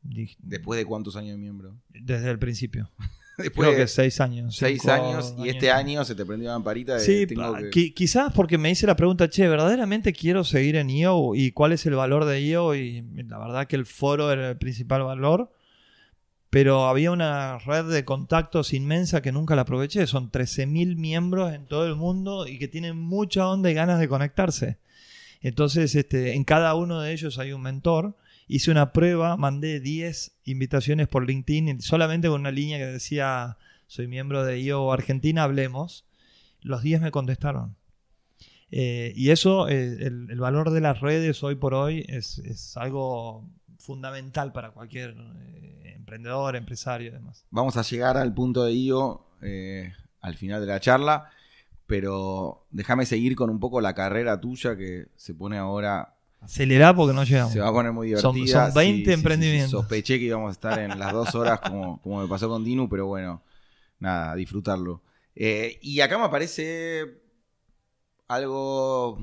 [0.03, 1.77] ¿Después de cuántos años de miembro?
[1.89, 2.91] Desde el principio.
[3.39, 4.57] Después Creo que seis años.
[4.57, 6.97] Seis años y este año se te prendió la lamparita.
[6.97, 11.37] De, sí, quizás porque me hice la pregunta, che, ¿verdaderamente quiero seguir en IO?
[11.37, 12.75] ¿Y cuál es el valor de IO?
[12.75, 15.53] Y la verdad que el foro era el principal valor.
[16.51, 20.07] Pero había una red de contactos inmensa que nunca la aproveché.
[20.07, 24.09] Son 13.000 miembros en todo el mundo y que tienen mucha onda y ganas de
[24.09, 24.79] conectarse.
[25.43, 28.17] Entonces, este, en cada uno de ellos hay un mentor
[28.49, 34.09] hice una prueba, mandé 10 invitaciones por LinkedIn solamente con una línea que decía, soy
[34.09, 36.07] miembro de IO Argentina, hablemos.
[36.63, 37.77] Los 10 me contestaron.
[38.71, 44.53] Eh, y eso, eh, el, valor de las redes hoy por hoy es, algo fundamental
[44.53, 47.45] para cualquier eh, emprendedor, empresario y demás.
[47.51, 49.25] Vamos a llegar al punto de IO
[50.21, 51.31] al final de la charla,
[51.87, 57.15] pero déjame seguir con un poco la carrera tuya que se pone ahora Acelerá porque
[57.15, 57.53] no llegamos.
[57.53, 58.67] Se va a poner muy divertida.
[58.67, 59.71] Son, 20 emprendimientos.
[59.71, 62.89] sospeché que íbamos a estar en las dos horas como, como me pasó con Dinu,
[62.89, 63.43] pero bueno,
[63.99, 65.03] nada, disfrutarlo.
[65.35, 67.23] Eh, y acá me aparece
[68.29, 69.19] algo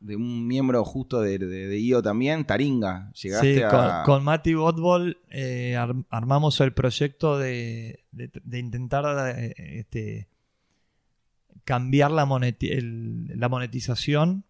[0.00, 3.12] de un miembro justo de, de, IO también, Taringa.
[3.12, 5.76] Llegaste sí, con, con Mati Botbol eh,
[6.08, 8.04] armamos el proyecto de,
[8.52, 10.28] intentar eh, este,
[11.64, 14.44] cambiar la, la monetización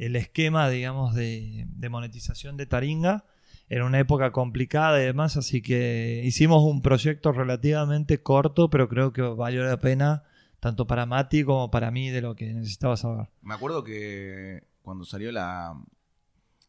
[0.00, 3.24] el esquema, digamos, de, monetización de Taringa.
[3.68, 9.12] en una época complicada y demás, así que hicimos un proyecto relativamente corto, pero creo
[9.12, 10.24] que valió la pena
[10.60, 13.28] tanto para Mati como para mí de lo que necesitaba saber.
[13.42, 15.74] Me acuerdo que cuando salió la,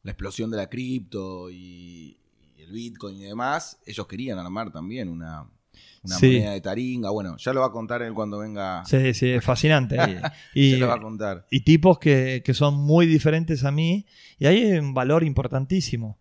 [0.04, 2.18] la explosión de la cripto y,
[2.58, 5.48] el Bitcoin y demás, ellos querían armar también una,
[6.04, 7.10] una moneda de taringa.
[7.10, 8.86] Bueno, ya lo va a contar él cuando venga.
[8.86, 9.98] Sí, sí, es fascinante.
[10.54, 11.48] y, lo va a contar.
[11.50, 14.06] Y tipos que, son muy diferentes a mí.
[14.38, 16.20] Y hay un valor importantísimo.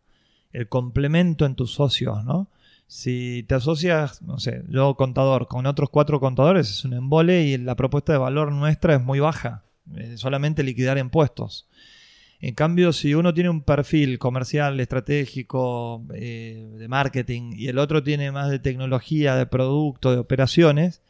[0.53, 2.51] El complemento en tus socios, ¿no?
[2.91, 7.57] Si te asocias, no sé, yo contador, con otros cuatro contadores, es un embole y
[7.57, 9.63] la propuesta de valor nuestra es muy baja.
[10.17, 11.69] solamente liquidar impuestos.
[12.41, 18.03] En cambio, si uno tiene un perfil comercial, estratégico, eh, de marketing, y el otro
[18.03, 21.01] tiene más de tecnología, de producto, de operaciones,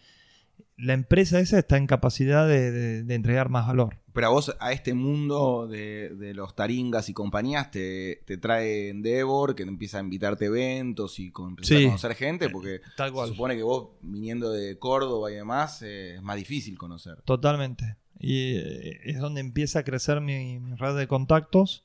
[0.80, 3.98] la empresa esa está en capacidad de, entregar más valor.
[4.12, 9.62] Pero a vos, a este mundo de, los taringas y compañías, te, trae Endeavor, que
[9.62, 13.90] empieza a invitarte a eventos y con, a conocer gente, porque se supone que vos,
[14.02, 17.22] viniendo de Córdoba y demás, eh, es más difícil conocer.
[17.22, 21.84] Totalmente y eh, es donde empieza a crecer mi, red de contactos.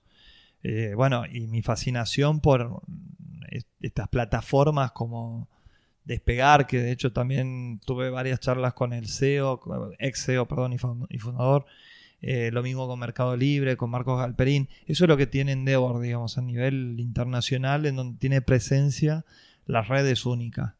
[0.64, 2.82] Eh, bueno, y mi fascinación por
[3.80, 5.48] estas plataformas como
[6.06, 9.60] Despegar, que de hecho también tuve varias charlas con el CEO,
[10.00, 10.74] ex CEO, perdón,
[11.10, 11.66] y fundador.
[12.22, 14.70] Eh, lo mismo con Mercado Libre, con Marcos Galperín.
[14.88, 19.26] Eso es lo que tiene Endeavor, digamos, a nivel internacional, en donde tiene presencia
[19.66, 20.74] las redes únicas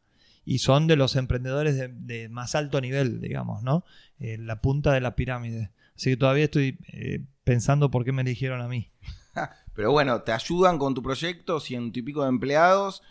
[0.46, 3.84] y son de los emprendedores de, más alto nivel, digamos, ¿no?
[4.20, 5.72] Eh, la punta de la pirámide.
[5.96, 8.90] Así que todavía estoy eh, pensando por qué me eligieron a mí.
[9.74, 13.02] Pero bueno, te ayudan con tu proyecto, ciento y pico de empleados,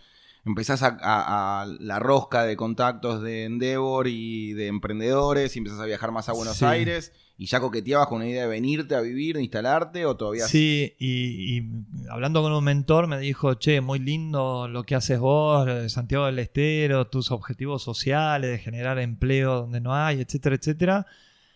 [0.46, 6.12] empezás a, la rosca de contactos de Endeavor y de emprendedores y empezás a viajar
[6.12, 9.42] más a Buenos Aires y ya coqueteabas con una idea de venirte a vivir, de
[9.42, 10.48] instalarte o todavía...
[10.48, 11.64] Sí, y,
[12.10, 16.40] hablando con un mentor me dijo, che, muy lindo lo que haces vos, Santiago del
[16.40, 21.08] Estero, tus objetivos sociales, de generar empleo donde no hay, etcétera, etcétera.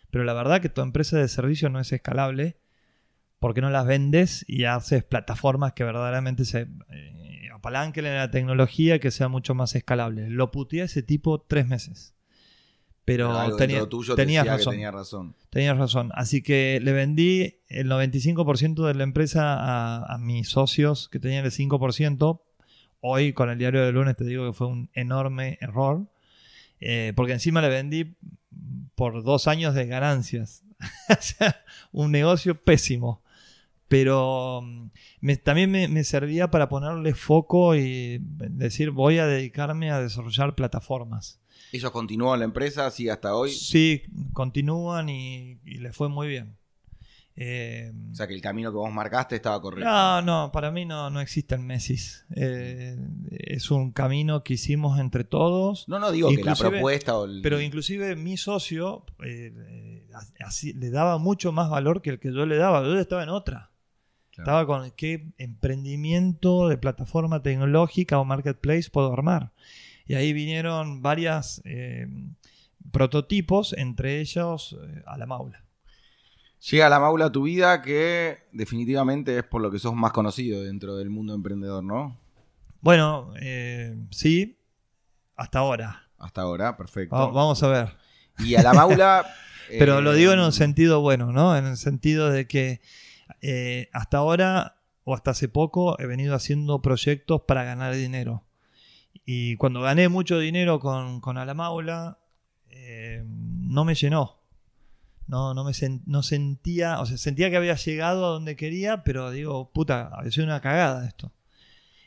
[0.09, 2.57] Pero la verdad que tu empresa de servicio no es escalable
[3.37, 7.18] porque no las vendes y haces plataformas que verdaderamente se eh,
[7.59, 10.29] apalanquen en la tecnología que sea mucho más escalable.
[10.29, 12.15] Lo puteé a ese tipo tres meses.
[13.05, 14.71] Pero tenía, tenías razón.
[14.71, 15.35] tenía razón.
[15.49, 16.11] Tenías razón.
[16.13, 21.51] Así que le vendí el 95% de la empresa a, mis socios que tenían el
[21.51, 22.41] 5%.
[23.01, 26.07] Hoy con el diario de lunes te digo que fue un enorme error.
[26.81, 28.15] Eh, porque encima le vendí
[28.93, 30.63] por dos años de ganancias.
[31.91, 33.23] un negocio pésimo.
[33.89, 39.91] Pero mm, me- también me, me servía para ponerle foco y decir voy a dedicarme
[39.91, 41.41] a desarrollar plataformas.
[41.73, 43.51] ¿Ellos continúan la empresa así hasta hoy?
[43.51, 46.55] Sí, continúan y, y les fue muy bien.
[47.41, 49.89] Eh, O sea que el camino que vos marcaste estaba correcto.
[49.89, 52.25] no, no, para mí no, no existen Messis.
[52.35, 52.97] Eh,
[53.31, 55.87] es un camino que hicimos entre todos.
[55.87, 57.41] No, no digo que la propuesta o el...
[57.41, 60.07] Pero inclusive mi socio eh, eh,
[60.43, 62.83] así, le daba mucho más valor que el que yo le daba.
[62.83, 63.71] Yo estaba en otra.
[64.39, 69.51] Estaba con qué emprendimiento de plataforma tecnológica o marketplace puedo armar.
[70.05, 72.07] Y ahí vinieron varias eh,
[72.91, 75.63] prototipos, entre ellos eh, a la maula.
[76.69, 80.11] Llega a la maula a tu vida que definitivamente es por lo que sos más
[80.11, 82.17] conocido dentro del mundo emprendedor, ¿no?
[82.81, 84.57] Bueno, eh, sí,
[85.35, 86.09] hasta ahora.
[86.17, 87.15] Hasta ahora, perfecto.
[87.15, 87.89] Va- vamos a ver.
[88.39, 89.25] Y a la maula...
[89.69, 91.55] Pero lo digo en un sentido bueno, ¿no?
[91.55, 92.81] En el sentido de que
[93.41, 98.43] eh, hasta ahora o hasta hace poco he venido haciendo proyectos para ganar dinero.
[99.25, 102.19] Y cuando gané mucho dinero con, con Alamaula,
[102.69, 104.37] eh, no me llenó.
[105.27, 105.73] No, no me
[106.07, 110.45] no sentía, o sea, sentía que había llegado a donde quería, pero digo, puta, sido
[110.45, 111.31] una cagada esto.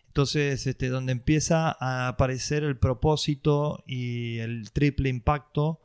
[0.08, 5.80] Entonces, este, donde empieza a aparecer el propósito y el triple impacto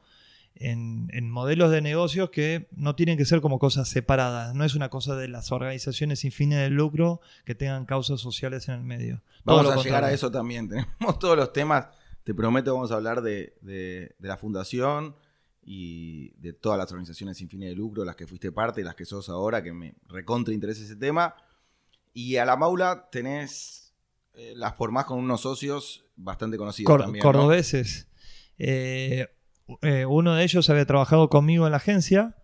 [0.61, 4.53] en, en modelos de negocios que no tienen que ser como cosas separadas.
[4.55, 8.67] No es una cosa de las organizaciones sin fines de lucro que tengan causas sociales
[8.67, 9.21] en el medio.
[9.43, 10.67] Vamos a llegar a eso también.
[10.69, 11.87] Tenemos todos los temas.
[12.23, 15.15] Te prometo vamos a hablar de, de- de la fundación
[15.63, 18.95] y de todas las organizaciones sin fines de lucro, las que fuiste parte y las
[18.95, 21.35] que sos ahora, que me recontra interesa ese tema.
[22.13, 23.93] Y a la maula tenés,
[24.33, 27.21] eh, las formás con unos socios bastante conocidos Cor- también.
[27.23, 27.31] ¿no?
[27.31, 28.07] cordobeses.
[28.57, 29.27] Eh,
[29.81, 32.35] eh, uno de ellos había trabajado conmigo en la agencia,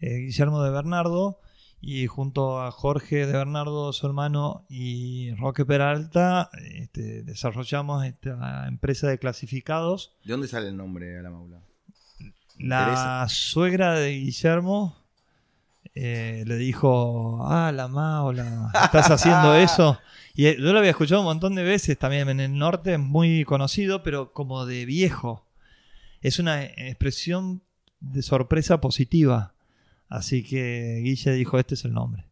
[0.00, 1.40] eh, Guillermo de Bernardo,
[1.80, 9.08] y junto a Jorge de Bernardo, su hermano, y Roque Peralta, este, desarrollamos esta empresa
[9.08, 10.16] de clasificados.
[10.24, 11.60] ¿De dónde sale el nombre a la maula?
[12.58, 14.96] La suegra de Guillermo
[15.94, 19.98] eh, le dijo, ah, la Maula, ¿estás haciendo eso?
[20.34, 24.02] Y yo lo había escuchado un montón de veces también en el norte, muy conocido,
[24.02, 25.44] pero como de viejo.
[26.22, 27.62] Es una expresión
[28.00, 29.54] de sorpresa positiva.
[30.08, 32.26] Así que Guille dijo, este es el nombre.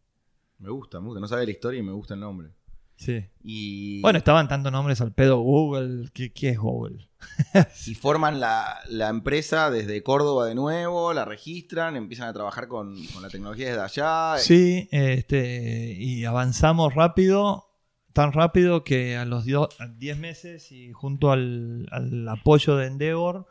[0.58, 1.20] Me gusta, me gusta.
[1.20, 2.50] No sabe la historia y me gusta el nombre.
[2.96, 3.24] Sí.
[3.42, 6.10] Y, Bueno, estaban tantos nombres al pedo Google.
[6.12, 7.08] ¿Qué, qué es Google?
[7.86, 12.94] y forman la, la empresa desde Córdoba de nuevo, la registran, empiezan a trabajar con,
[13.06, 14.34] con la tecnología desde allá.
[14.38, 17.70] Sí, este, y avanzamos rápido,
[18.12, 22.86] tan rápido que a los dio- a 10 meses y junto al, al apoyo de
[22.86, 23.46] Endeavor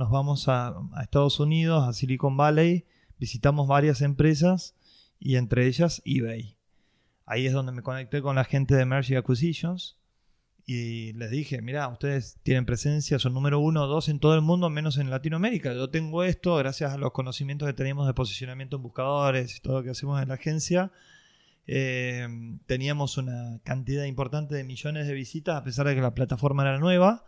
[0.00, 2.86] nos vamos a, Estados Unidos, a Silicon Valley,
[3.18, 4.74] visitamos varias empresas
[5.18, 6.56] y entre ellas eBay.
[7.26, 9.98] Ahí es donde me conecté con la gente de Mercy Acquisitions
[10.64, 14.40] y les dije, mira, ustedes tienen presencia, son número uno o dos en todo el
[14.40, 15.74] mundo, menos en Latinoamérica.
[15.74, 19.78] Yo tengo esto gracias a los conocimientos que teníamos de posicionamiento en buscadores y todo
[19.78, 20.92] lo que hacemos en la agencia.
[21.66, 22.26] Eh,
[22.64, 26.78] teníamos una cantidad importante de millones de visitas a pesar de que la plataforma era
[26.78, 27.26] nueva.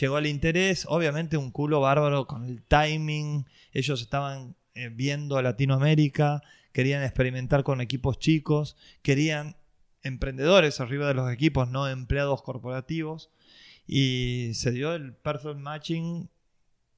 [0.00, 3.46] Llegó el interés, obviamente un culo bárbaro con el timing.
[3.72, 9.56] Ellos estaban eh, viendo Latinoamérica, querían experimentar con equipos chicos, querían
[10.02, 13.30] emprendedores arriba de los equipos, no empleados corporativos.
[13.86, 16.28] Y se dio el perfect matching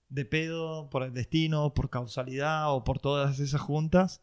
[0.08, 4.22] de pedo por el destino, por causalidad o por todas esas juntas.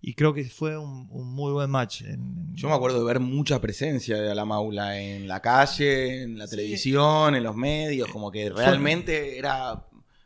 [0.00, 2.02] Y creo que fue un, un muy buen match.
[2.02, 6.38] En- Yo me acuerdo de ver mucha presencia de la maula en la calle, en
[6.38, 6.56] la Sí.
[6.56, 9.84] televisión, en los medios, como que realmente era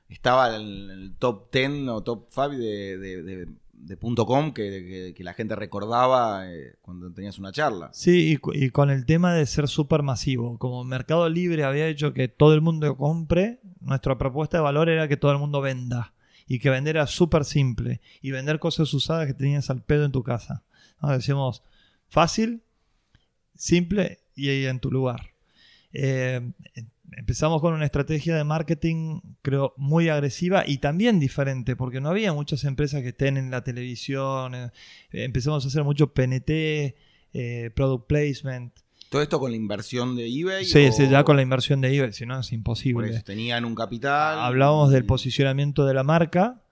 [0.09, 4.63] estaba en el top 10 o top 5 de, de, de- de punto .com que,
[4.63, 7.89] que- que la gente recordaba eh, cuando tenías una charla.
[7.95, 10.59] Sí, y, y con el tema de ser súper masivo.
[10.59, 15.09] Como Mercado Libre había hecho que todo el mundo compre, nuestra propuesta de valor era
[15.09, 16.13] que todo el mundo venda.
[16.51, 18.01] Y que vender era súper simple.
[18.21, 20.65] Y vender cosas usadas que tenías al pedo en tu casa.
[21.01, 21.13] ¿no?
[21.13, 21.63] Decíamos,
[22.09, 22.63] fácil,
[23.55, 25.31] simple y en tu lugar.
[25.93, 26.41] Eh,
[27.13, 32.33] empezamos con una estrategia de marketing, creo, muy agresiva y también diferente, porque no había
[32.33, 34.57] muchas empresas que estén en la televisión.
[34.57, 34.71] eh,
[35.13, 36.97] empezamos a hacer mucho PNT,
[37.33, 38.73] eh, product placement.
[39.11, 40.65] Todo esto con la inversión de eBay.
[40.65, 43.11] Sí, o- sí, ya con la inversión de eBay, si no es por imposible.
[43.11, 44.39] eso, tenían un capital.
[44.39, 46.63] Hablábamos del y- posicionamiento de la marca.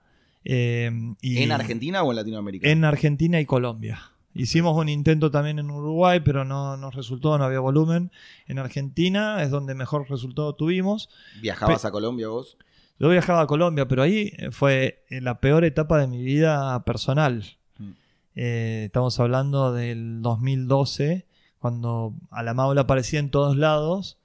[0.45, 0.89] eh,
[1.21, 2.67] y ¿En Argentina o en Latinoamérica?
[2.69, 3.99] En Argentina y Colombia.
[4.33, 8.09] Hicimos un intento también en Uruguay, pero no nos resultó, no había volumen.
[8.47, 11.09] En Argentina es donde mejor resultado tuvimos.
[11.41, 12.57] ¿Viajabas Pe- a Colombia vos?
[12.99, 17.43] Yo viajaba a Colombia, pero ahí fue la peor etapa de mi vida personal.
[17.77, 17.89] Mm.
[18.35, 21.25] Eh, estamos hablando del 2012,
[21.59, 24.17] cuando a la Maula aparecía en todos lados.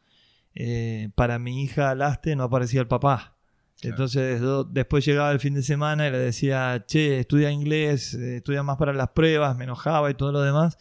[0.55, 3.37] Eh, para mi hija Laste no aparecía el papá.
[3.83, 8.63] Entonces después llegaba el fin de semana y le decía, che, estudia inglés, eh, estudia
[8.63, 10.79] más para las pruebas, me enojaba y todo lo demás.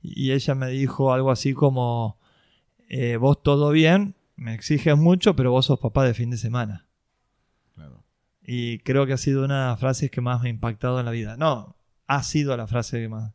[0.00, 2.18] Y ella me dijo algo así como,
[3.18, 6.86] vos todo bien, me exiges mucho, pero vos sos papá de fin de semana.
[8.42, 11.06] Y creo que ha sido una de las frases que más me ha impactado en
[11.06, 11.36] la vida.
[11.36, 11.76] No,
[12.06, 13.32] ha sido la frase que más.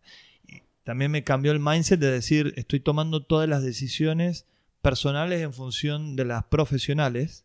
[0.85, 4.45] También me cambió el mindset de decir, estoy tomando todas las decisiones
[4.83, 7.43] personales en función de las profesionales.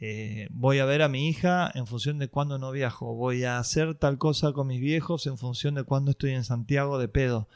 [0.00, 3.14] Eh, voy a ver a mi hija en función de cuándo no viajo.
[3.14, 6.98] Voy a hacer tal cosa con mis viejos en función de cuándo estoy en Santiago
[6.98, 7.46] de pedo.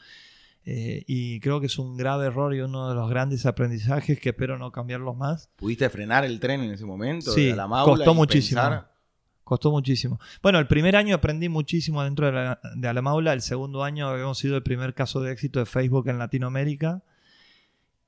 [0.65, 4.29] Eh, y creo que es un grave error y uno de los grandes aprendizajes que
[4.29, 5.49] espero no cambiarlos más.
[5.55, 7.31] ¿Pudiste frenar el tren en ese momento?
[7.31, 8.61] Sí, costó muchísimo.
[9.47, 10.19] Costó muchísimo.
[10.43, 13.31] Bueno, el primer año aprendí muchísimo dentro de, la, de Alamaula.
[13.31, 17.01] El segundo año habíamos sido el primer caso de éxito de Facebook en Latinoamérica.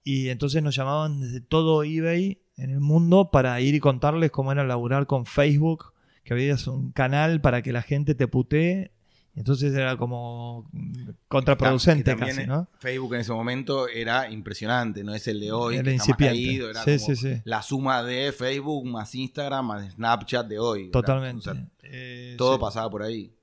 [0.03, 4.51] Y entonces nos llamaban desde todo eBay en el mundo para ir y contarles cómo
[4.51, 5.93] era laburar con Facebook,
[6.25, 8.91] que había un canal para que la gente te putee
[9.39, 10.69] entonces era como
[11.29, 12.67] contraproducente casi, ¿no?
[12.77, 16.55] Facebook en ese momento era impresionante, no es el de hoy, era que incipiente.
[16.55, 20.91] era como la suma de Facebook más Instagram más Snapchat de hoy.
[20.91, 21.51] Totalmente.
[21.83, 23.33] Eh, todo pasaba por ahí.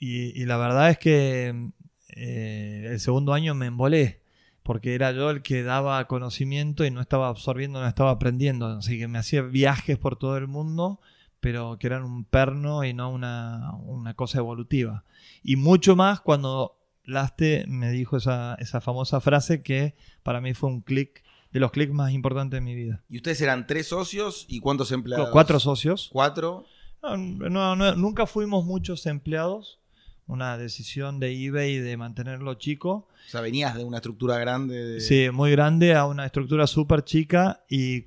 [0.00, 1.70] Y, la verdad es que
[2.08, 4.22] eh, el segundo año me embolé,
[4.64, 8.66] porque era yo el que daba conocimiento y no estaba absorbiendo, no estaba aprendiendo.
[8.66, 10.98] Así que me hacía viajes por todo el mundo
[11.44, 15.04] pero que eran un perno y no una, cosa evolutiva.
[15.44, 20.70] Y mucho más cuando Laste me dijo esa, esa famosa frase que para mí fue
[20.70, 21.22] un clic,
[21.52, 23.04] de los clics más importantes de mi vida.
[23.08, 25.28] ¿Y ustedes eran tres socios y cuántos empleados?
[25.30, 26.08] Cuatro socios.
[26.12, 26.66] ¿Cuatro?
[27.02, 29.78] nunca fuimos muchos empleados
[30.26, 33.08] una decisión de eBay de mantenerlo chico.
[33.26, 35.00] O sea, venías de una estructura grande.
[35.00, 38.04] Sí, muy grande a una estructura súper chica y,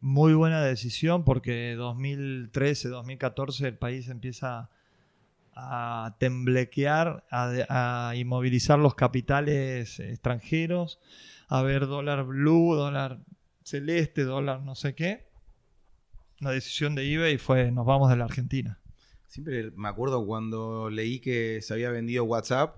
[0.00, 4.70] muy buena decisión porque 2013, 2014 el país empieza
[5.60, 11.00] a temblequear, a, inmovilizar los capitales extranjeros,
[11.48, 13.18] a ver dólar blue, dólar
[13.64, 15.26] celeste, dólar no sé qué.
[16.38, 18.78] La decisión de eBay fue nos vamos de la Argentina.
[19.26, 22.76] Siempre me acuerdo cuando leí que se había vendido WhatsApp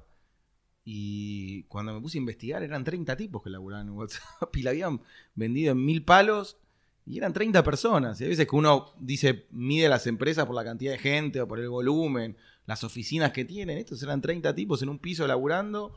[0.83, 4.25] y cuando me puse a investigar eran 30 tipos que laburaban en WhatsApp
[4.57, 5.03] y la habían
[5.35, 6.57] vendido en mil palos
[7.05, 8.19] y eran 30 personas.
[8.21, 11.49] Y hay veces que uno dice, mide las empresas por la cantidad de gente o
[11.49, 12.37] por el volumen,
[12.67, 13.79] las oficinas que tienen.
[13.79, 15.93] Estos eran 30 tipos en un piso laburando.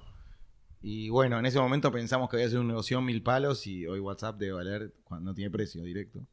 [0.82, 4.00] Y bueno, en ese momento pensamos que había sido un negocio mil palos y hoy
[4.00, 6.26] WhatsApp debe valer cuando no tiene precio directo.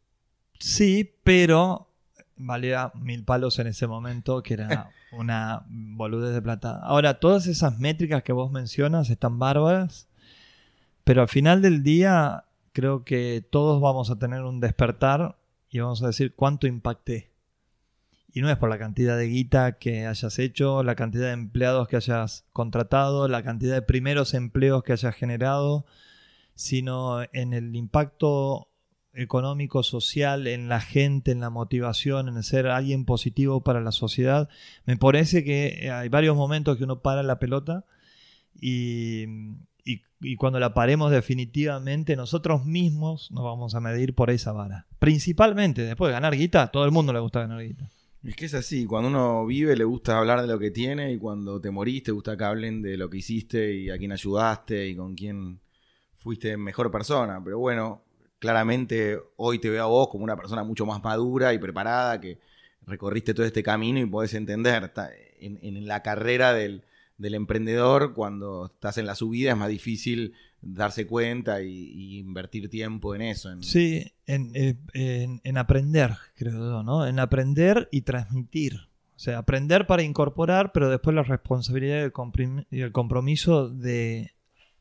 [0.58, 1.90] Sí, pero
[2.36, 6.80] valía mil palos en ese momento, que era una boludez de plata.
[6.82, 10.08] Ahora, todas esas métricas que vos mencionas están bárbaras,
[11.04, 16.02] pero al final del día creo que todos vamos a tener un despertar y vamos
[16.02, 17.29] a decir cuánto impacté.
[18.32, 21.88] Y no es por la cantidad de guita que hayas hecho, la cantidad de empleados
[21.88, 25.84] que hayas contratado, la cantidad de primeros empleos que hayas generado,
[26.54, 28.68] sino en el impacto
[29.14, 34.48] económico, social, en la gente, en la motivación, en ser alguien positivo para la sociedad.
[34.84, 37.84] Me parece que hay varios momentos que uno para la pelota
[38.60, 39.26] y,
[40.38, 44.86] cuando la paremos definitivamente nosotros mismos nos vamos a medir por esa vara.
[44.98, 47.88] Principalmente, después de ganar guita, todo el mundo le gusta ganar guita.
[48.22, 51.18] Es que es así, cuando uno vive le gusta hablar de lo que tiene y
[51.18, 54.88] cuando te morís te gusta que hablen de lo que hiciste y a quién ayudaste
[54.88, 55.60] y con quién
[56.16, 57.42] fuiste mejor persona.
[57.42, 58.04] Pero bueno,
[58.38, 62.38] claramente hoy te veo a vos como una persona mucho más madura y preparada, que
[62.82, 64.92] recorriste todo este camino y podés entender.
[65.40, 66.84] En, la carrera del,
[67.18, 73.22] emprendedor, cuando estás en la subida, es más difícil darse cuenta y, invertir tiempo en
[73.22, 73.50] eso.
[73.62, 77.06] Sí, eh, en, aprender, creo ¿no?
[77.06, 78.74] En aprender y transmitir.
[79.16, 82.10] O sea, aprender para incorporar, pero después la responsabilidad
[82.70, 84.32] y el compromiso de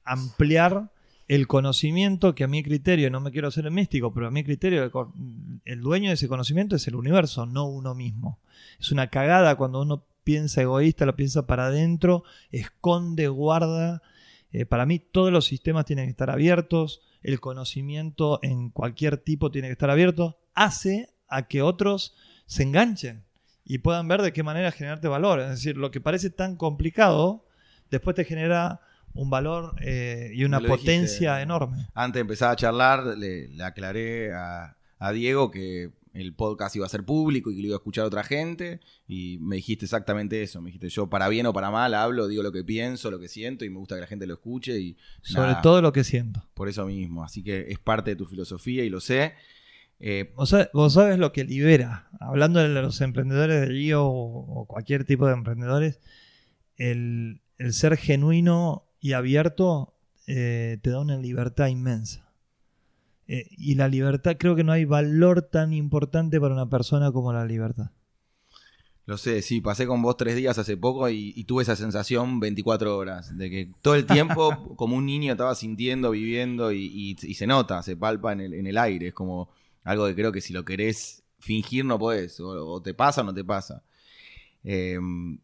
[0.05, 0.91] ampliar
[1.29, 4.43] el conocimiento que a mi criterio, no me quiero hacer el místico, pero a mi
[4.43, 4.91] criterio
[5.63, 8.39] el, dueño de ese conocimiento es el universo, no uno mismo.
[8.79, 14.01] Es una cagada cuando uno piensa egoísta, lo piensa para adentro, esconde, guarda.
[14.51, 19.51] Eh, para mí todos los sistemas tienen que estar abiertos, el conocimiento en cualquier tipo
[19.51, 23.23] tiene que estar abierto, hace a que otros se enganchen
[23.63, 25.39] y puedan ver de qué manera generarte valor.
[25.39, 27.45] Es decir, lo que parece tan complicado,
[27.91, 28.81] después te genera
[29.13, 31.87] un valor eh, y una potencia enorme.
[31.93, 34.75] Antes de empezar a charlar, le, aclaré a,
[35.13, 38.23] Diego que el podcast iba a ser público y que lo iba a escuchar otra
[38.23, 38.79] gente.
[39.07, 40.61] Y me dijiste exactamente eso.
[40.61, 43.27] Me dijiste, yo para bien o para mal hablo, digo lo que pienso, lo que
[43.27, 44.79] siento y me gusta que la gente lo escuche.
[44.79, 46.47] y Sobre todo lo que siento.
[46.53, 47.23] Por eso mismo.
[47.23, 49.33] Así que es parte de tu filosofía y lo sé.
[49.99, 52.09] Eh, vos, sabes, lo que libera.
[52.19, 55.99] Hablando de los emprendedores de Río o, cualquier tipo de emprendedores,
[56.77, 57.41] el,
[57.71, 59.93] ser genuino y abierto
[60.27, 62.28] eh, te da una libertad inmensa.
[63.31, 67.31] Eh, y la libertad, creo que no hay valor tan importante para una persona como
[67.31, 67.91] la libertad.
[69.05, 72.97] Lo sé, sí, pasé con vos tres días hace poco y, tuve esa sensación 24
[72.97, 77.83] horas, de que todo el tiempo como un niño estaba sintiendo, viviendo y, se nota,
[77.83, 79.49] se palpa en el, en el, aire, es como
[79.83, 83.33] algo que creo que si lo querés fingir no podés, o, te pasa o no
[83.33, 83.83] te pasa.
[84.63, 85.39] Em,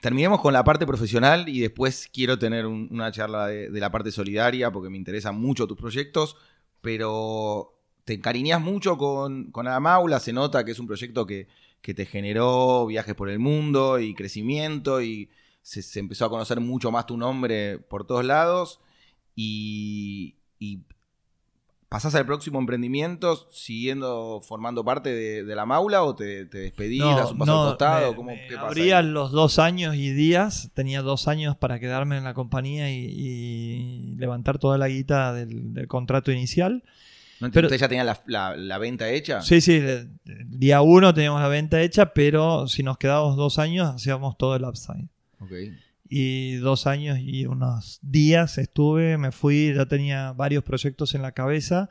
[0.00, 4.10] terminemos con la parte profesional y después quiero tener una charla de, de, la parte
[4.10, 6.36] solidaria porque me interesan mucho tus proyectos,
[6.84, 11.48] pero te encariñas mucho con, con la Maula, se nota que es un proyecto que,
[11.80, 15.30] te generó viajes por el mundo y crecimiento y
[15.62, 18.80] se, empezó a conocer mucho más tu nombre por todos lados
[19.34, 20.36] y,
[21.94, 27.38] ¿Pasás al próximo emprendimiento siguiendo formando parte de, la maula o te, te despedís, un
[27.38, 28.16] paso al costado?
[28.16, 28.32] ¿Cómo,
[29.04, 34.58] los dos años y días, tenía dos años para quedarme en la compañía y, levantar
[34.58, 36.82] toda la guita del, contrato inicial.
[37.38, 39.40] ¿No pero, ¿Usted ya tenía la, venta hecha?
[39.42, 39.80] Sí, sí,
[40.46, 44.64] día uno teníamos la venta hecha, pero si nos quedábamos dos años hacíamos todo el
[44.64, 45.06] upside.
[45.38, 45.72] Okay
[46.16, 51.32] y dos años y unos días estuve, me fui, ya tenía varios proyectos en la
[51.32, 51.88] cabeza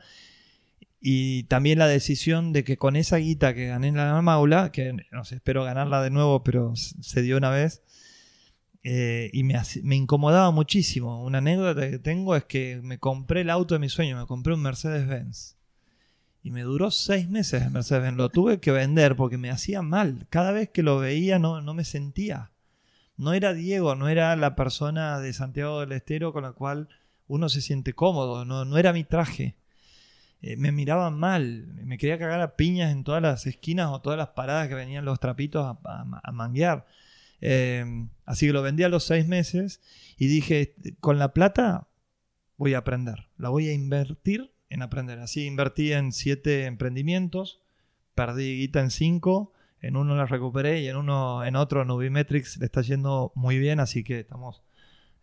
[0.98, 4.96] y también la decisión de que con esa guita que gané en la maula, que
[5.12, 7.82] no sé, espero ganarla de nuevo, pero se dio una vez,
[8.82, 9.60] eh, y me,
[9.94, 11.22] incomodaba muchísimo.
[11.22, 14.54] Una anécdota que tengo es que me compré el auto de mi sueño, me compré
[14.54, 15.56] un Mercedes-Benz.
[16.42, 18.16] Y me duró seis meses el Mercedes-Benz.
[18.16, 20.26] Lo tuve que vender porque me hacía mal.
[20.30, 22.53] Cada vez que lo veía no, no me sentía
[23.16, 26.88] no era Diego, no era la persona de Santiago del Estero con la cual
[27.26, 29.56] uno se siente cómodo, no, no era mi traje.
[30.46, 34.18] Eh, me miraban mal, me quería cagar a piñas en todas las esquinas o todas
[34.18, 36.86] las paradas que venían los trapitos a, manguear.
[37.40, 39.80] Em, así que lo vendí a los seis meses
[40.18, 41.88] y dije, con la plata
[42.58, 45.18] voy a aprender, la voy a invertir en aprender.
[45.18, 47.62] Así invertí en siete emprendimientos,
[48.14, 49.53] perdí guita en cinco
[49.86, 53.80] en uno la recuperé y en uno, en otro, Nubimetrics le está yendo muy bien,
[53.80, 54.62] así que estamos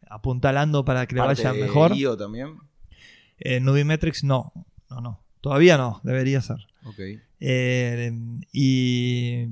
[0.08, 1.96] apuntalando para que le vaya mejor.
[1.96, 2.58] IO también?
[3.40, 4.54] Eh, Nubimetrics no,
[4.90, 5.24] no, no.
[5.42, 6.58] Todavía no, debería ser.
[7.40, 8.12] Eh,
[8.52, 9.48] y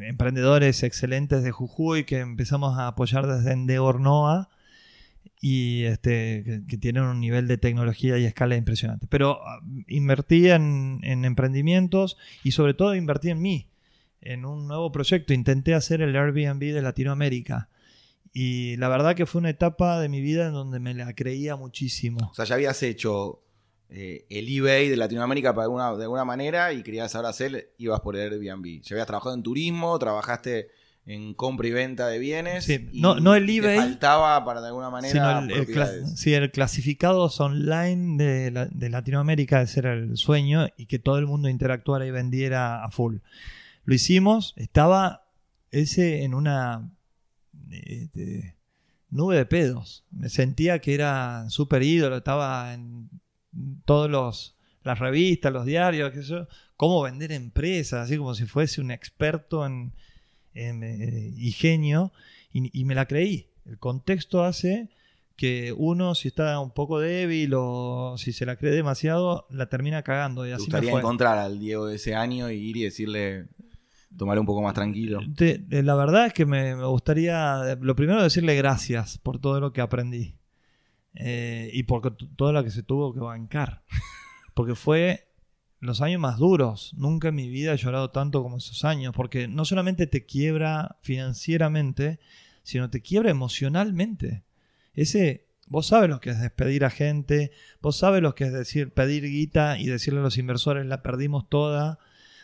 [0.00, 4.50] emprendedores excelentes de Jujuy que empezamos a apoyar desde Endeavor Noah
[5.40, 9.06] y este, que, tienen un nivel de tecnología y escala impresionante.
[9.08, 13.70] Pero ah, invertí en, en, emprendimientos y sobre todo invertí en mí
[14.20, 15.32] en un nuevo proyecto.
[15.32, 17.68] Intenté hacer el Airbnb de Latinoamérica.
[18.32, 21.56] Y la verdad que fue una etapa de mi vida en donde me la creía
[21.56, 22.30] muchísimo.
[22.30, 23.42] O sea, ya habías hecho
[23.88, 28.32] eh, el eBay de Latinoamérica de alguna manera y querías ahora hacer, ibas por el
[28.32, 28.82] Airbnb.
[28.82, 30.68] Ya habías trabajado en turismo, trabajaste
[31.06, 32.64] en compra y venta de bienes.
[32.64, 33.78] Sí, no, no el eBay.
[33.78, 35.44] faltaba para de alguna manera.
[35.48, 41.18] El, sí, el clasificados online de, de Latinoamérica, ese era el sueño y que todo
[41.18, 43.16] el mundo interactuara y vendiera a full.
[43.84, 45.26] Lo hicimos, estaba
[45.70, 46.90] ese en una
[47.70, 48.56] este,
[49.10, 50.04] nube de pedos.
[50.10, 53.08] Me sentía que era súper ídolo, estaba en
[53.84, 58.80] todas las revistas, los diarios, qué sé yo, cómo vender empresas, así como si fuese
[58.80, 59.92] un experto en,
[60.54, 62.12] eh, ingenio,
[62.52, 63.48] y, me la creí.
[63.64, 64.88] El contexto hace
[65.36, 70.02] que uno, si está un poco débil o si se la cree demasiado, la termina
[70.02, 70.46] cagando.
[70.46, 73.46] Y así ¿Te gustaría encontrar al Diego de ese año y ir y decirle,
[74.16, 75.20] tomaré un poco más tranquilo.
[75.68, 80.36] la verdad es que me, gustaría, lo primero, decirle gracias por todo lo que aprendí
[81.14, 83.82] eh, y por todo lo que se tuvo que bancar.
[84.54, 85.28] Porque fue
[85.80, 86.92] los años más duros.
[86.96, 90.98] Nunca en mi vida he llorado tanto como esos años, porque no solamente te quiebra
[91.00, 92.20] financieramente,
[92.62, 94.42] sino te quiebra emocionalmente.
[94.92, 98.92] Ese, vos sabes lo que es despedir a gente, vos sabes lo que es decir,
[98.92, 101.98] pedir guita y decirle a los inversores la perdimos toda,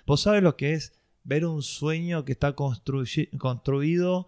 [0.07, 0.96] vos sabes lo que es
[1.27, 4.27] ver un sueño que está construido,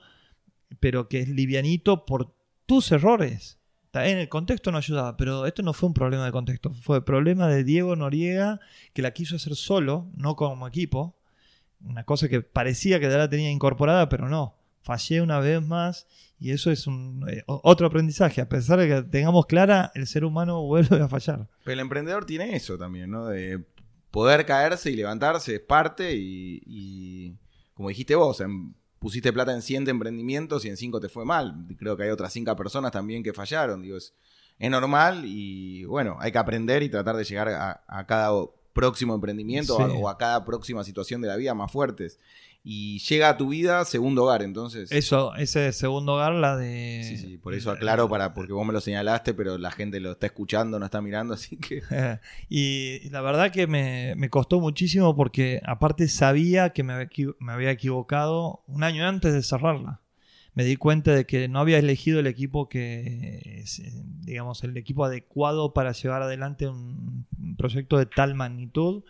[0.80, 2.34] pero que es livianito por
[2.66, 3.59] tus errores.
[3.94, 7.49] En el contexto no ayudaba, pero esto no fue un problema de contexto, fue problema
[7.49, 8.61] de Diego Noriega,
[8.92, 11.16] que la quiso hacer solo, no como equipo.
[11.80, 14.57] Una cosa que parecía que ya la tenía incorporada, pero no.
[14.82, 16.07] Fallé una vez más
[16.38, 18.40] y eso es eh, otro aprendizaje.
[18.40, 21.49] A pesar de que tengamos clara, el ser humano vuelve a fallar.
[21.64, 23.26] Pero el emprendedor tiene eso también, ¿no?
[23.26, 23.64] De
[24.11, 27.34] poder caerse y levantarse es parte y,
[27.74, 31.54] como dijiste vos, en- pusiste plata en 100 emprendimientos y en 5 te fue mal.
[31.78, 33.82] Creo que hay otras 5 personas también que fallaron.
[33.82, 34.14] Digo, es,
[34.59, 37.48] es normal y bueno, hay que aprender y tratar de llegar
[37.86, 38.30] a cada
[38.81, 39.83] próximo emprendimiento Sí.
[40.01, 42.18] o, a, cada próxima situación de la vida más fuertes.
[42.64, 44.91] Y llega a tu vida segundo hogar, entonces...
[44.93, 47.03] Eso, ese segundo hogar, la de.
[47.05, 50.11] Sí, sí, por eso aclaro, para, porque vos me lo señalaste, pero la gente lo
[50.12, 51.83] está escuchando, no está mirando, así que...
[52.49, 57.37] y, la verdad que me, me costó muchísimo porque aparte sabía que me había, equi-
[57.39, 60.01] me había equivocado un año antes de cerrarla.
[60.59, 63.64] Me di cuenta de que no había elegido el equipo que, eh,
[64.22, 69.04] digamos, el equipo adecuado para llevar adelante un, proyecto de tal magnitud.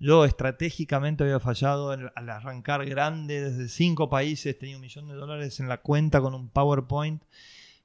[0.00, 5.60] Yo estratégicamente había fallado al arrancar grande desde cinco países, tenía un millón de dólares
[5.60, 7.20] en la cuenta con un PowerPoint.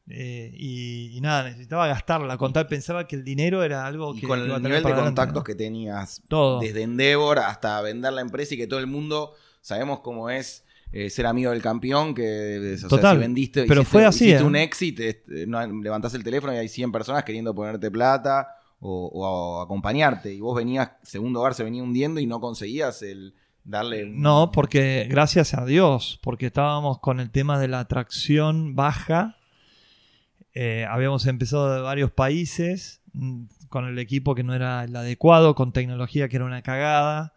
[0.07, 2.38] eh, y, y nada, necesitaba gastarla.
[2.38, 5.43] Contar, pensaba que el dinero era algo Y que con el nivel de adelante, contactos
[5.43, 6.61] que tenías, Todo.
[6.61, 11.10] desde Endeavor hasta vender la empresa y que todo el mundo sabemos cómo es eh,
[11.10, 14.44] ser amigo del campeón, que o sea, Total, si vendiste, pero hiciste- fue así, hiciste
[14.44, 14.48] ¿eh?
[14.48, 18.48] un exit, este, no, levantás el teléfono y hay 100 personas queriendo ponerte plata
[18.80, 23.36] o, o acompañarte y vos venías, segundo hogar se venía hundiendo y no conseguías el
[23.64, 24.06] darle...
[24.06, 29.36] un- No, porque gracias a Dios, porque estábamos con el tema de la atracción baja.
[30.54, 35.54] Eh, habíamos empezado de varios países mm, con el equipo que no era el adecuado,
[35.56, 37.34] con tecnología que era una cagada.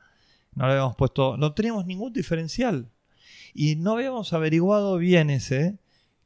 [0.54, 2.88] No le habíamos puesto, no teníamos ningún diferencial.
[3.54, 5.78] Y no habíamos averiguado bien ese,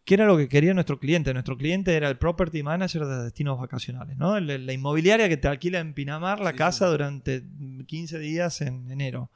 [0.04, 1.32] qué era lo que quería nuestro cliente.
[1.32, 4.38] Nuestro cliente era el property manager de destinos vacacionales, ¿no?
[4.38, 6.90] La inmobiliaria que te alquila en Pinamar la Sí, casa sí.
[6.92, 7.42] durante
[7.86, 9.30] 15 días en enero.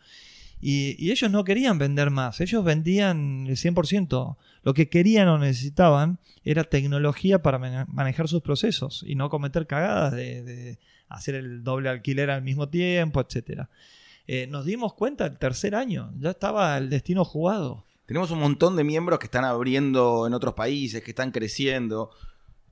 [0.63, 4.37] Y, y ellos no querían vender más, ellos vendían el 100%.
[4.63, 9.67] Lo que querían o necesitaban era tecnología para mane- manejar sus procesos y no cometer
[9.67, 10.79] cagadas de, de
[11.09, 13.21] hacer el doble alquiler al mismo tiempo,
[14.31, 14.51] etc.
[14.51, 17.85] nos dimos cuenta el tercer año, ya estaba el destino jugado.
[18.07, 22.11] Tenemos un montón de miembros que están abriendo en otros países, que están creciendo.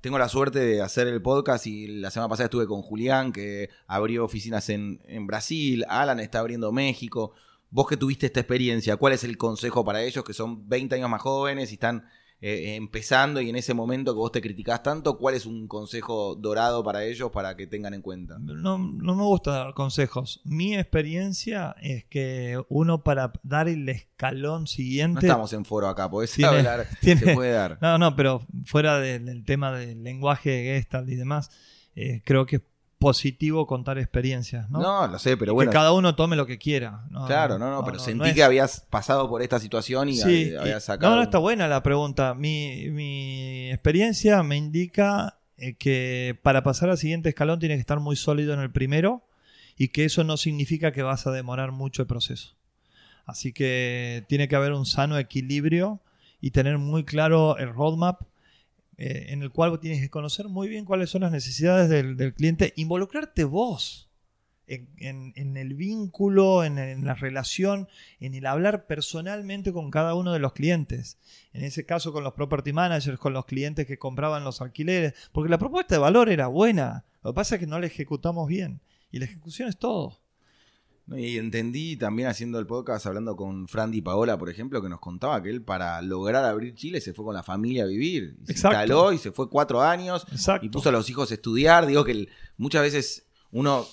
[0.01, 3.71] Tengo la suerte de hacer el podcast y la semana pasada estuve con Julián, que
[3.87, 5.85] abrió oficinas en, en Brasil.
[5.89, 7.35] Alan está abriendo México.
[7.71, 11.11] Vos que tuviste esta experiencia, ¿cuál es el consejo para ellos que son 20 años
[11.11, 12.09] más jóvenes y están
[12.41, 16.37] eh, empezando y en ese momento que vos te criticás tanto, ¿cuál es un consejo
[16.37, 18.39] dorado para ellos para que tengan en cuenta?
[18.39, 20.41] No, no me gusta dar consejos.
[20.45, 25.27] Mi experiencia es que uno para dar el escalón No siguiente...
[25.27, 27.79] estamos en foro acá, podés Tiene- hablar, tiene- se puede dar.
[27.81, 31.51] No, no, pero fuera de- del tema del lenguaje de Gestalt y demás,
[31.97, 32.61] eh, creo que
[32.99, 34.81] positivo contar experiencias, ¿no?
[34.81, 35.71] No, lo sé, pero Y bueno.
[35.71, 37.05] que cada uno tome lo que quiera.
[37.11, 40.17] No, Claro, no, no, pero no, sentí es- que habías pasado por esta situación y
[40.17, 41.11] Sí, hab- habías sacado.
[41.11, 42.35] No, no, está buena la pregunta.
[42.35, 48.01] Mi, mi experiencia me indica eh, que para pasar al siguiente escalón tienes que estar
[48.01, 49.23] muy sólido en el primero
[49.77, 52.55] y que eso no significa que vas a demorar mucho el proceso.
[53.27, 56.01] Así que tiene que haber un sano equilibrio
[56.41, 58.23] y tener muy claro el roadmap
[58.99, 62.75] eh, en el cual tienes que conocer muy bien cuáles son las necesidades del, cliente,
[62.77, 64.11] involucrarte vos
[64.67, 67.89] en el vínculo, en, en la relación,
[68.21, 71.17] en el hablar personalmente con cada uno de los clientes.
[71.55, 75.49] En ese caso con los property managers, con los clientes que compraban los alquileres, porque
[75.49, 78.81] la propuesta de valor era buena, lo que pasa es que no la ejecutamos bien.
[79.11, 80.21] Y la ejecución es todo.
[81.17, 85.43] Y entendí también haciendo el podcast, hablando con Frandy Paola, por ejemplo, que nos contaba
[85.43, 88.37] que él para lograr abrir Chile se fue con la familia a vivir.
[88.43, 88.79] Y se Exacto.
[88.81, 90.67] instaló y se fue cuatro años Exacto.
[90.67, 91.87] y puso a los hijos a estudiar.
[91.87, 92.29] Digo que el-
[92.59, 93.87] muchas veces uno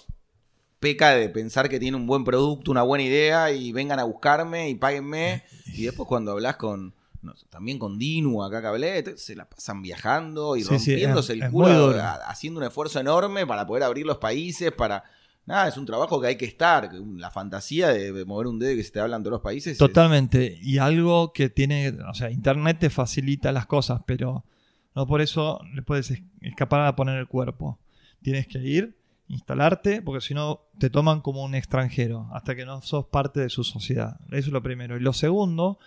[0.79, 4.69] peca de pensar que tiene un buen producto, una buena idea y vengan a buscarme
[4.69, 5.43] y páguenme.
[5.67, 6.93] Y después cuando hablas con...
[7.21, 11.33] no, también con Dinu, acá que hablé, se la pasan viajando y Sí, sí, rompiéndose
[11.33, 11.95] es- el culo,
[12.27, 15.03] haciendo un esfuerzo enorme para poder abrir los países, para...
[15.45, 16.91] Nada, es un trabajo que hay que estar.
[17.17, 19.73] La fantasía de, mover un dedo que se te hablan todos los países.
[19.73, 20.57] es- Totalmente.
[20.61, 24.43] Y algo que tiene, o sea, Internet te facilita las cosas, pero
[24.95, 27.77] no por eso le puedes es- escapar a poner el cuerpo.
[28.23, 32.81] Tienes que ir, instalarte, porque si no te toman como un extranjero, hasta que no
[32.81, 34.19] sos parte de su sociedad.
[34.29, 34.97] Eso es lo primero.
[34.97, 35.77] Y lo segundo,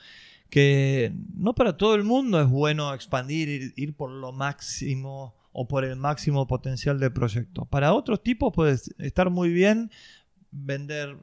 [0.50, 5.66] que no para todo el mundo es bueno expandir, ir, ir por lo máximo o
[5.66, 7.64] por el máximo potencial del proyecto.
[7.64, 9.90] Para otros tipos puede estar muy bien
[10.52, 11.18] vender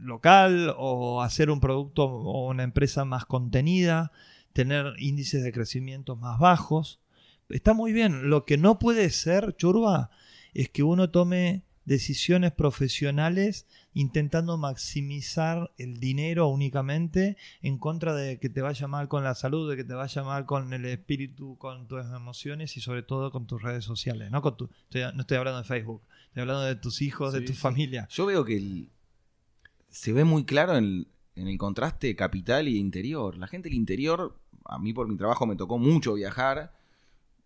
[0.00, 4.10] local o hacer un producto o una empresa más contenida,
[4.52, 7.00] tener índices de crecimiento más bajos.
[7.48, 8.28] Está muy bien.
[8.28, 10.10] Lo que no puede ser, churba,
[10.52, 18.48] es que uno tome decisiones profesionales intentando maximizar el dinero únicamente en contra de que
[18.48, 21.86] te vaya mal con la salud, de que te vaya mal con el espíritu, con
[21.86, 24.30] tus emociones y sobre todo con tus redes sociales.
[24.30, 27.40] No, con tu, estoy- no estoy hablando de Facebook, estoy hablando de tus hijos, de
[27.42, 27.58] tu sí.
[27.58, 28.06] familia.
[28.10, 28.88] Yo veo que el-
[29.88, 33.36] se ve muy claro en, en el contraste capital y interior.
[33.38, 36.72] La gente del interior, a mí por mi trabajo me tocó mucho viajar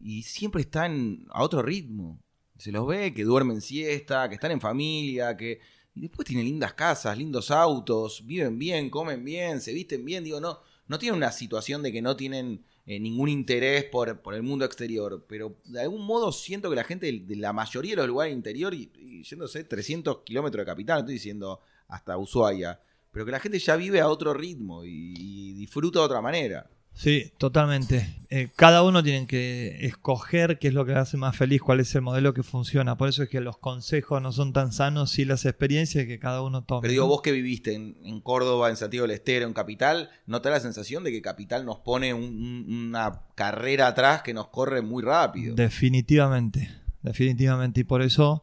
[0.01, 2.19] y siempre están a otro ritmo.
[2.57, 5.61] Se los ve que duermen siesta, que están en familia, que
[5.99, 10.23] y después tienen lindas casas, lindos autos, viven bien, comen bien, se visten bien.
[10.23, 14.43] Digo, no, no tienen una situación de que no tienen eh, ningún interés por, el
[14.43, 18.07] mundo exterior, pero de algún modo siento que la gente de, la mayoría de los
[18.07, 22.81] lugares interior, y, y yéndose 300 kilómetros de capital, estoy diciendo hasta Ushuaia,
[23.11, 26.71] pero que la gente ya vive a otro ritmo y disfruta de otra manera.
[26.99, 28.25] Sí, totalmente.
[28.29, 31.79] Eh, cada uno tiene que escoger qué es lo que le hace más feliz, cuál
[31.79, 32.99] es el modelo que funciona.
[32.99, 36.43] Por eso es que los consejos no son tan sanos y las experiencias que cada
[36.43, 36.81] uno toma.
[36.81, 40.43] Pero digo, vos que viviste en, en, Córdoba, en Santiago del Estero, en Capital, ¿no
[40.43, 44.49] te da la sensación de que Capital nos pone un, una carrera atrás que nos
[44.49, 45.55] corre muy rápido?
[45.55, 46.69] Definitivamente,
[47.03, 47.81] definitivamente.
[47.81, 48.43] Y por eso...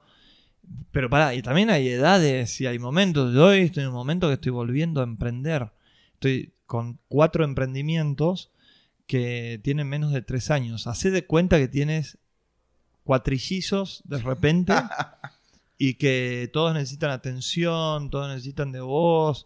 [0.91, 3.34] Pero pará, y también hay edades y hay momentos.
[3.34, 5.74] Yo hoy estoy en un momento que estoy volviendo a emprender.
[6.14, 8.51] Estoy con cuatro emprendimientos
[9.07, 10.88] que tienen menos de tres años.
[10.88, 12.18] Hacé de cuenta que tienes
[13.03, 14.74] cuatrillizos de repente
[15.78, 19.45] y que todos necesitan atención, todos necesitan de vos.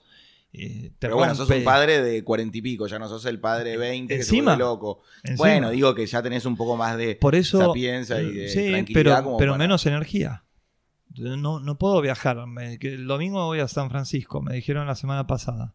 [0.51, 3.71] Eh, Pero bueno, sos un padre de cuarenta y pico, ya no sos el padre
[3.71, 5.01] de veinte que se loco.
[5.23, 5.37] Encima.
[5.37, 8.69] Bueno, digo que ya tenés un poco más de Por eso, sapienza y de sí,
[8.69, 10.43] tranquilidad pero, como pero para- menos energía.
[11.17, 12.47] No, no puedo viajar.
[12.47, 15.73] Me- que el domingo voy a San Francisco, me dijeron la semana pasada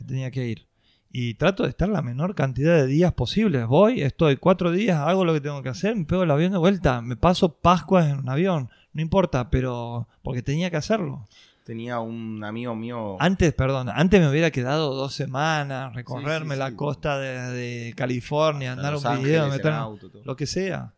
[0.00, 0.66] que tenía que ir.
[1.12, 3.66] Y trato de estar la menor cantidad de días posibles.
[3.66, 6.58] Voy, estoy cuatro días, hago lo que tengo que hacer, me pego el avión de
[6.58, 8.70] vuelta, me paso Pascua en un avión.
[8.92, 11.26] No importa, pero porque tenía que hacerlo.
[11.64, 13.16] Tenía un amigo mío.
[13.20, 16.76] Antes, perdón, antes me hubiera quedado dos semanas, recorrerme Sí, sí, la sí.
[16.76, 20.94] costa de, de California, hasta andar Los un Ángeles video, meter auto, lo que sea.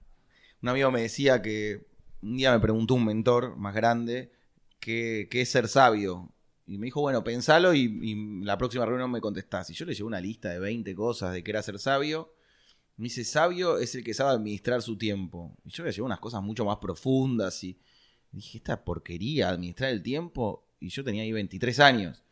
[0.62, 1.86] Un amigo me decía que
[2.22, 4.30] un día me preguntó un mentor más grande
[4.78, 6.30] qué qué es ser sabio.
[6.66, 9.70] Y me dijo, bueno, pensalo y, la próxima reunión me contestás.
[9.70, 12.34] Y yo le llevé una lista de 20 cosas de qué era ser sabio.
[12.96, 15.56] Me dice, sabio es el que sabe administrar su tiempo.
[15.64, 17.78] Y yo le llevé unas cosas mucho más profundas y
[18.30, 20.68] dije, esta porquería, administrar el tiempo.
[20.78, 22.22] Y yo tenía ahí 23 años.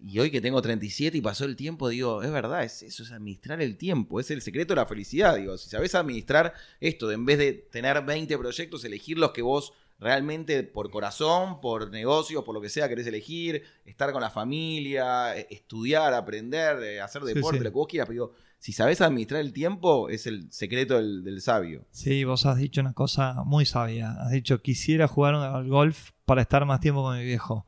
[0.00, 3.10] Y hoy que tengo 37 y pasó el tiempo, digo, es verdad, es eso, es
[3.10, 5.36] administrar el tiempo, es el secreto de la felicidad.
[5.36, 9.42] Digo, si sabes administrar esto, de en vez de tener 20 proyectos, elegir los que
[9.42, 14.30] vos realmente por corazón, por negocios, por lo que sea querés elegir, estar con la
[14.30, 17.64] familia, eh, estudiar, aprender, eh, hacer deporte, sí.
[17.64, 18.06] lo que vos quieras.
[18.08, 21.84] Pero digo, si sabes administrar el tiempo, es el secreto del, del sabio.
[21.90, 24.12] Sí, vos has dicho una cosa muy sabia.
[24.20, 27.66] Has dicho, quisiera jugar al golf para estar más tiempo con mi viejo.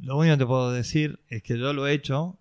[0.00, 2.38] Lo único que te puedo decir es que yo lo he hecho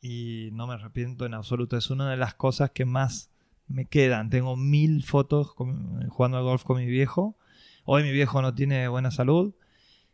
[0.00, 1.76] y no me arrepiento en absoluto.
[1.76, 3.30] Es una de las cosas que más
[3.66, 4.30] me quedan.
[4.30, 7.36] Tengo mil fotos con- jugando al golf con mi viejo.
[7.84, 9.54] Hoy mi viejo no tiene buena salud.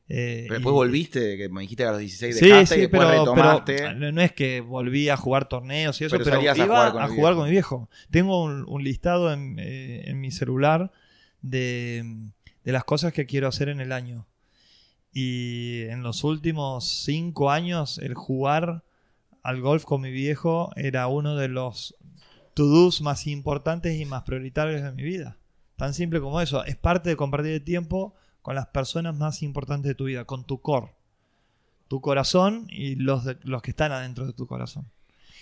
[0.08, 2.78] eh, Pero después y- volviste, que me dijiste que a los 16 Sí, dejaste sí,
[2.78, 3.76] y después pero, retomaste.
[3.76, 6.74] pero no es que volví a jugar torneos y eso, Pero pero, salías a iba
[6.76, 7.90] jugar con a jugar con mi viejo.
[8.10, 10.92] Tengo un, un listado en, eh, en mi celular
[11.42, 12.04] de,
[12.64, 14.26] de las cosas que quiero hacer en el año.
[15.12, 18.84] Y en los últimos cinco años, el jugar
[19.42, 21.96] al golf con mi viejo era uno de los
[22.54, 25.36] to-dos más importantes y más prioritarios de mi vida.
[25.78, 26.62] Tan simple como eso.
[26.64, 30.44] Es parte de compartir el tiempo con las personas más importantes de tu vida, con
[30.44, 30.92] tu core.
[31.88, 34.84] Tu corazón y los, de- los que están adentro de tu corazón.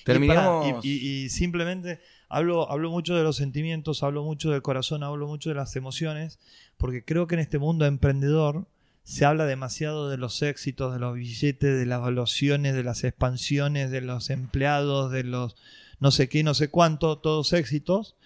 [0.03, 0.85] Y Terminamos.
[0.85, 5.49] y- y simplemente hablo, hablo mucho de los sentimientos, hablo mucho del corazón, hablo mucho
[5.49, 6.39] de las emociones,
[6.77, 8.67] porque creo que en este mundo emprendedor
[9.03, 13.91] se habla demasiado de los éxitos, de los billetes, de las evaluaciones, de las expansiones,
[13.91, 15.57] de los empleados, de los
[15.99, 18.17] no sé qué, no sé cuánto, todos éxitos,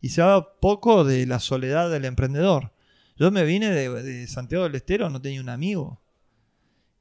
[0.00, 2.72] y se habla poco de la soledad del emprendedor.
[3.16, 6.00] Yo me vine de, de Santiago del Estero, no tenía un amigo.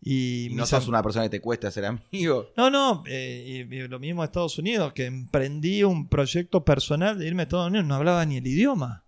[0.02, 2.50] Y, y no sos una persona que te cuesta ser amigo.
[2.56, 7.18] no, no, eh, y- y lo mismo a Estados Unidos, que emprendí un proyecto personal
[7.18, 9.04] de irme a Estados Unidos, no hablaba ni el idioma,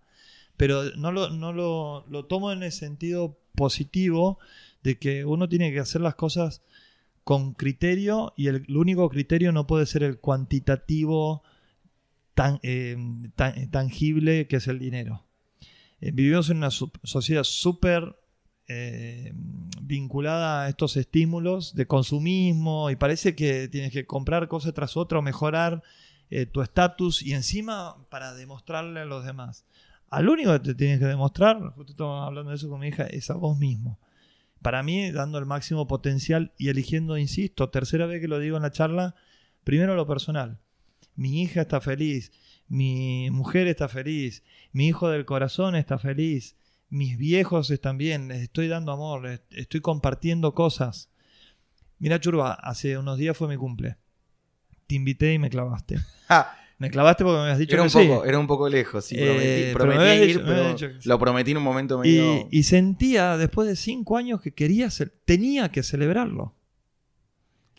[0.56, 4.38] pero no lo, no lo, lo tomo en el sentido positivo
[4.82, 6.62] de que uno tiene que hacer las cosas
[7.24, 11.42] con criterio y el, el único criterio no puede ser el cuantitativo
[12.34, 12.96] tan, eh,
[13.36, 15.24] tan- tangible que es el dinero.
[16.00, 18.16] Eh, vivimos en una sociedad súper
[18.68, 19.32] eh,
[19.82, 25.18] vinculada a estos estímulos de consumismo y parece que tienes que comprar cosa tras otra
[25.18, 25.82] o mejorar
[26.52, 29.64] tu estatus y encima para demostrarle a los demás.
[30.10, 33.04] Al único que te tienes que demostrar, justo estaba hablando de eso con mi hija,
[33.04, 33.98] es a vos mismo.
[34.62, 38.62] Para mí, dando el máximo potencial y eligiendo, insisto, tercera vez que lo digo en
[38.62, 39.16] la charla,
[39.64, 40.58] primero lo personal.
[41.16, 42.32] Mi hija está feliz,
[42.68, 44.42] mi mujer está feliz,
[44.72, 46.56] mi hijo del corazón está feliz,
[46.88, 51.10] mis viejos están bien, les estoy dando amor, les estoy compartiendo cosas.
[51.98, 53.96] Mira, Churba, hace unos días fue mi cumple.
[54.86, 55.98] Te invité y me clavaste.
[56.28, 58.08] Ah, Me clavaste porque me habías dicho era, que un sí.
[58.08, 59.14] poco, era un poco lejos, sí.
[59.18, 62.48] Eh, Prometí, pero habías ir, dicho- pero dicho lo prometí en un momento medio...
[62.50, 64.88] Y, y sentía después de cinco años que quería,
[65.26, 66.54] tenía que celebrarlo.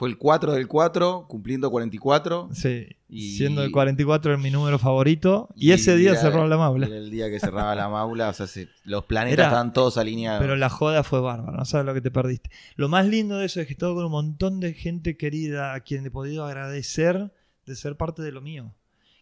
[0.01, 2.49] Fue el 4 del 4, cumpliendo 44.
[2.53, 2.87] Sí.
[3.07, 5.47] Y- Siendo el 44 mi número favorito.
[5.55, 6.87] Y, ese día cerró la maula.
[6.87, 9.99] Era el día que cerraba la maula, o sea, se- los planetas Era- estaban todos
[9.99, 10.41] alineados.
[10.41, 12.49] Pero la joda fue bárbara, no sabes lo que te perdiste.
[12.77, 15.81] Lo más lindo de eso es que estoy con un montón de gente querida a
[15.81, 17.31] quien he podido agradecer
[17.67, 18.73] de ser parte de lo mío.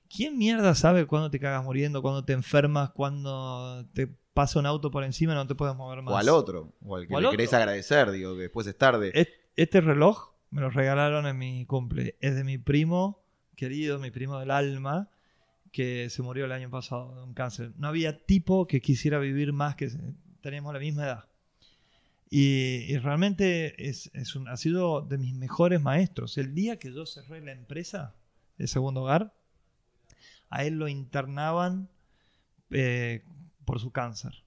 [0.08, 4.92] ¿Quién mierda sabe cuándo te cagas muriendo, cuándo te enfermas, cuándo te pasa un auto
[4.92, 6.14] por encima y no te puedes mover más?
[6.14, 7.38] o al otro, o al que O al le otro.
[7.38, 9.12] querés agradecer, digo, que después es tarde.
[9.58, 12.16] Este reloj me lo regalaron en mi cumple.
[12.22, 13.22] Es de mi primo
[13.56, 15.10] querido, mi primo del alma,
[15.72, 17.74] que se murió el año pasado de un cáncer.
[17.78, 19.90] No había tipo que quisiera vivir más que
[20.42, 21.26] teníamos la misma edad.
[22.32, 26.38] Y, realmente es, un- ha sido de mis mejores maestros.
[26.38, 28.16] El día que yo cerré la empresa
[28.58, 29.34] de segundo hogar,
[30.50, 31.90] a él lo internaban
[32.72, 33.24] eh,
[33.66, 34.44] por su cáncer.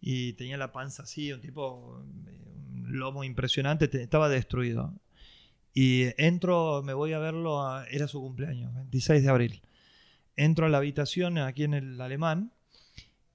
[0.00, 2.38] Y tenía la panza así, un tipo, eh,
[2.72, 4.94] un lomo impresionante, te- estaba destruido.
[5.74, 9.62] Y entro, me voy a verlo, a- era su cumpleaños, 26 de abril.
[10.36, 12.52] Entro a la habitación aquí en el alemán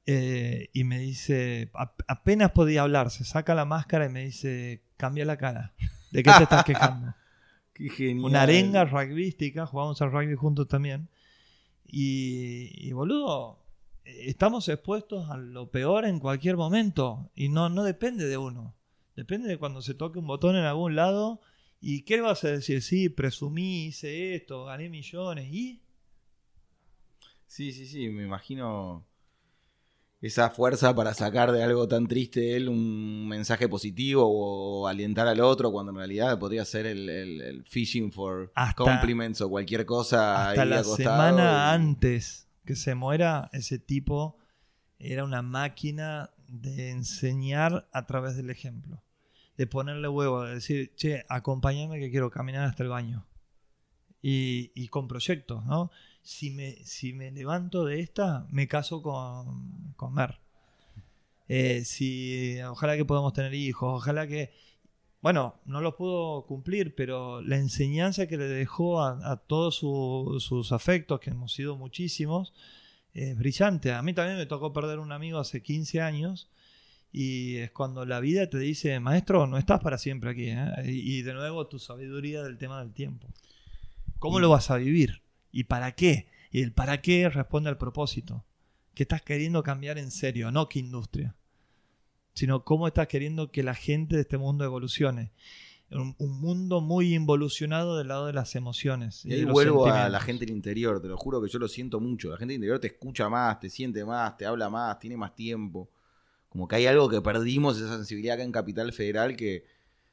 [0.05, 4.81] eh, y me dice, ap- apenas podía hablar, se saca la máscara y me dice,
[4.97, 5.73] cambia la cara,
[6.11, 7.13] ¿de qué te estás quejando?
[7.73, 8.25] Qué genial.
[8.25, 11.09] Una arenga rugbyística, jugamos al rugby juntos también.
[11.87, 13.59] Y, y, boludo,
[14.05, 17.29] estamos expuestos a lo peor en cualquier momento.
[17.35, 18.73] Y no, no depende de uno.
[19.15, 21.41] Depende de cuando se toque un botón en algún lado.
[21.81, 22.81] ¿Y qué le vas a decir?
[22.81, 25.47] Sí, presumí, hice esto, gané millones.
[25.51, 25.81] ¿Y?
[27.47, 29.05] Sí, sí, sí, me imagino
[30.21, 35.39] esa fuerza para sacar de algo tan triste él un mensaje positivo o alentar al
[35.41, 39.85] otro cuando en realidad podría ser el, el- el fishing for Hasta- compliments o cualquier
[39.85, 44.39] cosa Hasta ahí la semana y- antes que se muera, ese tipo
[44.97, 49.03] era una máquina de enseñar a través del ejemplo.
[49.57, 53.25] De ponerle huevo, de decir, che, acompáñame que quiero caminar hasta el baño.
[54.21, 55.91] Y, y con proyectos, ¿no?
[56.23, 60.39] Si me, si me levanto de esta, me caso con, con Mer.
[61.47, 64.51] Eh, si, ojalá que podamos tener hijos, ojalá que...
[65.21, 70.71] Bueno, no lo pudo cumplir, pero la enseñanza que le dejó a, todos su- sus
[70.71, 72.53] afectos, que hemos sido muchísimos,
[73.13, 73.91] es brillante.
[73.93, 76.49] A mí también me tocó perder un amigo hace 15 años
[77.17, 80.49] y es cuando la vida te dice, maestro, no estás para siempre aquí.
[80.49, 80.67] ¿eh?".
[80.85, 83.27] Y, y de nuevo tu sabiduría del tema del tiempo.
[84.19, 85.21] ¿Cómo Y- lo vas a vivir?
[85.51, 86.27] ¿Y para qué?
[86.51, 88.43] Y el para qué responde al propósito.
[88.93, 90.51] ¿Qué estás queriendo cambiar en serio?
[90.51, 91.35] No qué industria
[92.33, 95.31] sino cómo estás queriendo que la gente de este mundo evolucione.
[95.89, 99.23] Un, un mundo muy involucionado del lado de las emociones.
[99.23, 101.69] Y de ahí vuelvo a la gente del interior, te lo juro que yo lo
[101.69, 102.29] siento mucho.
[102.29, 105.33] La gente del interior te escucha más, te siente más, te habla más, tiene más
[105.33, 105.89] tiempo.
[106.55, 109.65] Como que hay algo que perdimos, esa sensibilidad acá en Capital Federal que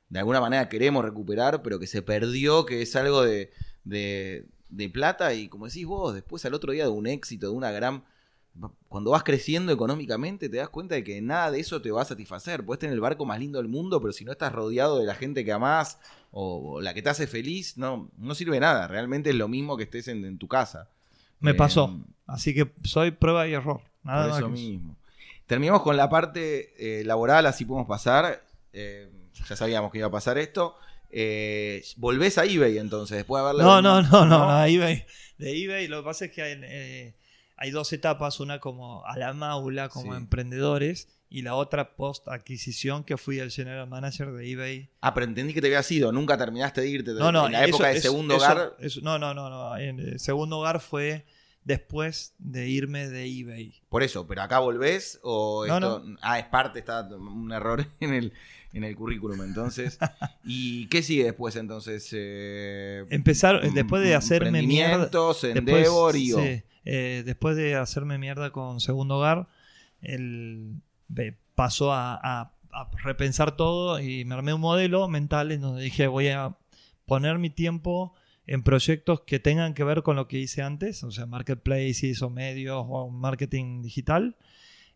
[0.08, 3.52] de alguna manera queremos recuperar, pero que se perdió, que es algo de,
[3.84, 7.52] de, de plata y como decís vos, después al otro día de un éxito, de
[7.56, 8.02] una gran...
[8.88, 12.04] Cuando vas creciendo económicamente te das cuenta de que nada de eso te va a
[12.04, 12.66] satisfacer.
[12.66, 15.14] Puedes tener el barco más lindo del mundo, pero si no estás rodeado de la
[15.14, 16.00] gente que amás
[16.32, 18.88] o, o la que te hace feliz, no, no sirve nada.
[18.88, 20.90] Realmente es lo mismo que estés en, en tu casa.
[21.40, 21.98] Me Eh, pasó.
[22.26, 23.80] Así que soy prueba y error.
[24.02, 24.48] Nada por eso.
[24.50, 24.96] mismo.
[25.52, 28.42] Terminamos con la parte eh, laboral, así podemos pasar.
[28.72, 29.10] Eh,
[29.46, 30.76] ya sabíamos que iba a pasar esto.
[31.10, 35.04] Eh, volvés a eBay entonces, después de haberle No, no, no, no, no, eBay.
[35.36, 37.14] De eBay lo que pasa es que hay, eh,
[37.58, 40.16] hay dos etapas, una como a la maula, como Sí.
[40.16, 44.88] emprendedores, y la otra post adquisición que fui el general manager de eBay.
[45.02, 47.10] Ah, pero entendí que te habías ido, nunca terminaste de irte.
[47.12, 48.72] No, no, en la eso- época de eso- segundo eso- hogar.
[48.78, 49.76] eso- no, no, no, no.
[49.76, 51.26] En segundo hogar fue
[51.64, 53.74] después de irme de eBay.
[53.88, 56.04] Por eso, pero acá volvés o No, esto.
[56.20, 58.32] Ah, es parte, está un error en el,
[58.72, 59.98] en el currículum entonces.
[60.44, 62.08] ¿Y qué sigue después entonces?
[62.12, 64.92] Eh, Empezar, después de hacerme mierda.
[65.06, 69.46] emprendimientos, Después, Endeavor y sí, eh, después de hacerme mierda con Segundo Hogar,
[70.00, 70.76] él
[71.08, 75.82] ve- pasó a, a- a repensar todo y me armé un modelo mental en donde
[75.82, 76.56] dije voy a
[77.06, 78.14] poner mi tiempo
[78.46, 82.30] en proyectos que tengan que ver con lo que hice antes, o sea, marketplaces o
[82.30, 84.36] medios o marketing digital,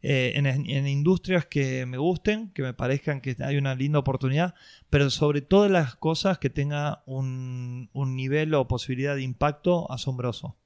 [0.03, 4.55] eh, en, en industrias que me gusten, que me parezcan que hay una linda oportunidad,
[4.90, 10.57] pero sobre todas las cosas que tenga un, un nivel o posibilidad de impacto asombroso.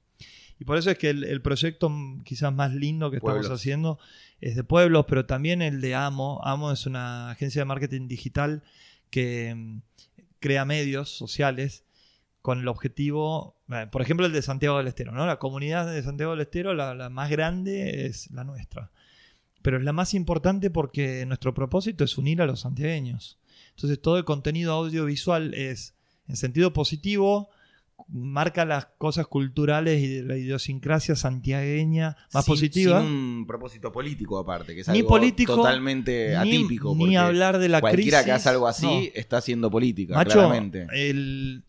[0.59, 1.91] Y por eso es que el, el proyecto
[2.23, 3.59] quizás más lindo que estamos Pueblos.
[3.59, 3.99] haciendo
[4.41, 6.39] es de pueblos, pero también el de Amo.
[6.43, 8.63] Amo es una agencia de marketing digital
[9.09, 9.81] que, mm,
[10.39, 11.85] crea medios sociales
[12.41, 15.25] con el objetivo, eh, por ejemplo, el de Santiago del Estero, ¿no?
[15.27, 18.91] La comunidad de Santiago del Estero, la, la más grande es la nuestra.
[19.61, 23.37] Pero es la más importante porque nuestro propósito es unir a los santiagueños.
[23.75, 25.93] Entonces todo el contenido audiovisual es
[26.27, 27.49] en sentido positivo,
[28.07, 33.01] marca las cosas culturales y de la idiosincrasia santiagueña más Sin- positiva.
[33.01, 36.93] Sin un propósito político aparte, que es Ni algo político, totalmente ni- atípico.
[36.95, 38.25] Ni, porque hablar de la cualquiera crisis.
[38.25, 39.01] que hace algo así No.
[39.13, 40.87] está haciendo política, Macho, claramente.
[40.91, 41.63] el,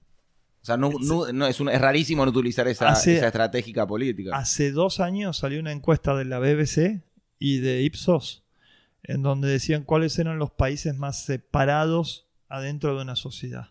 [0.62, 3.86] O sea, no, no- no- es, un- es rarísimo no utilizar esa, Hace- esa estratégica
[3.86, 4.36] política.
[4.36, 7.02] hace dos años salió una encuesta de la BBC
[7.38, 8.44] y de Ipsos
[9.02, 13.70] en donde decían cuáles eran los países más separados adentro de una sociedad.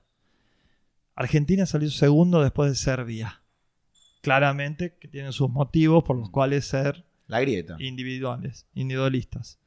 [1.15, 3.41] Argentina salió segundo después de Serbia.
[4.21, 7.75] Claramente que tienen sus motivos por los cuales ser La grieta.
[7.79, 9.57] individuales, individualistas.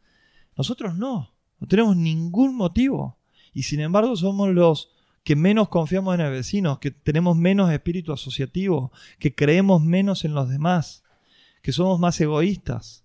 [0.56, 3.18] Nosotros no, no tenemos ningún motivo.
[3.52, 4.93] Y sin embargo somos los
[5.24, 10.34] que menos confiamos en el vecino, que tenemos menos espíritu asociativo, que creemos menos en
[10.34, 11.02] los demás,
[11.62, 13.04] que somos más egoístas.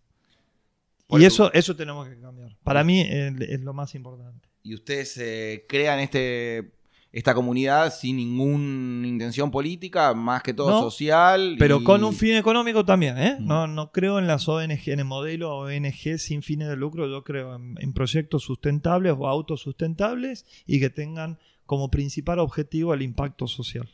[1.08, 2.56] Por y eso- eso, eso tenemos que cambiar.
[2.64, 4.48] Para mí es, es lo más importante.
[4.64, 6.74] Y ustedes eh, crean este,
[7.14, 11.56] esta comunidad sin ninguna intención política, más que todo No, social.
[11.58, 13.38] Pero y- con un fin económico también, ¿eh?
[13.40, 13.46] Mm.
[13.48, 17.24] No, no creo en las ONG, en el modelo ONG sin fines de lucro, yo
[17.24, 21.40] creo en, en proyectos sustentables o autosustentables y que tengan
[21.70, 23.88] como principal objetivo el impacto social.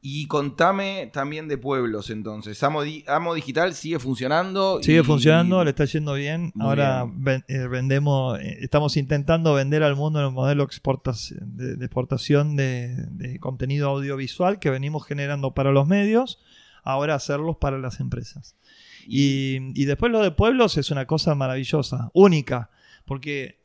[0.00, 2.62] Y contame también de pueblos, entonces.
[2.62, 4.78] Amo, Di- Amo Digital sigue funcionando.
[4.82, 6.52] Sigue y- funcionando, le está yendo bien.
[6.54, 7.24] Muy Ahora bien.
[7.24, 12.94] ven- eh, vendemos, eh, estamos intentando vender al mundo el modelo de, de exportación de,
[13.10, 16.38] de contenido audiovisual que venimos generando para los medios,
[16.82, 18.56] ahora hacerlos para las empresas.
[19.06, 22.70] Y, y después lo de pueblos es una cosa maravillosa, única,
[23.04, 23.58] porque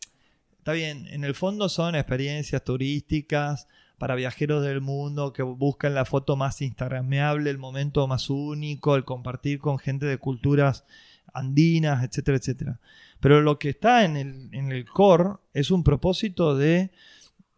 [0.64, 6.06] está bien, en el fondo son experiencias turísticas para viajeros del mundo que buscan la
[6.06, 10.86] foto más instagrameable, el momento más único, el compartir con gente de culturas
[11.34, 12.80] andinas, etcétera, etcétera.
[13.20, 16.92] Pero lo que está en el, en el core es un propósito de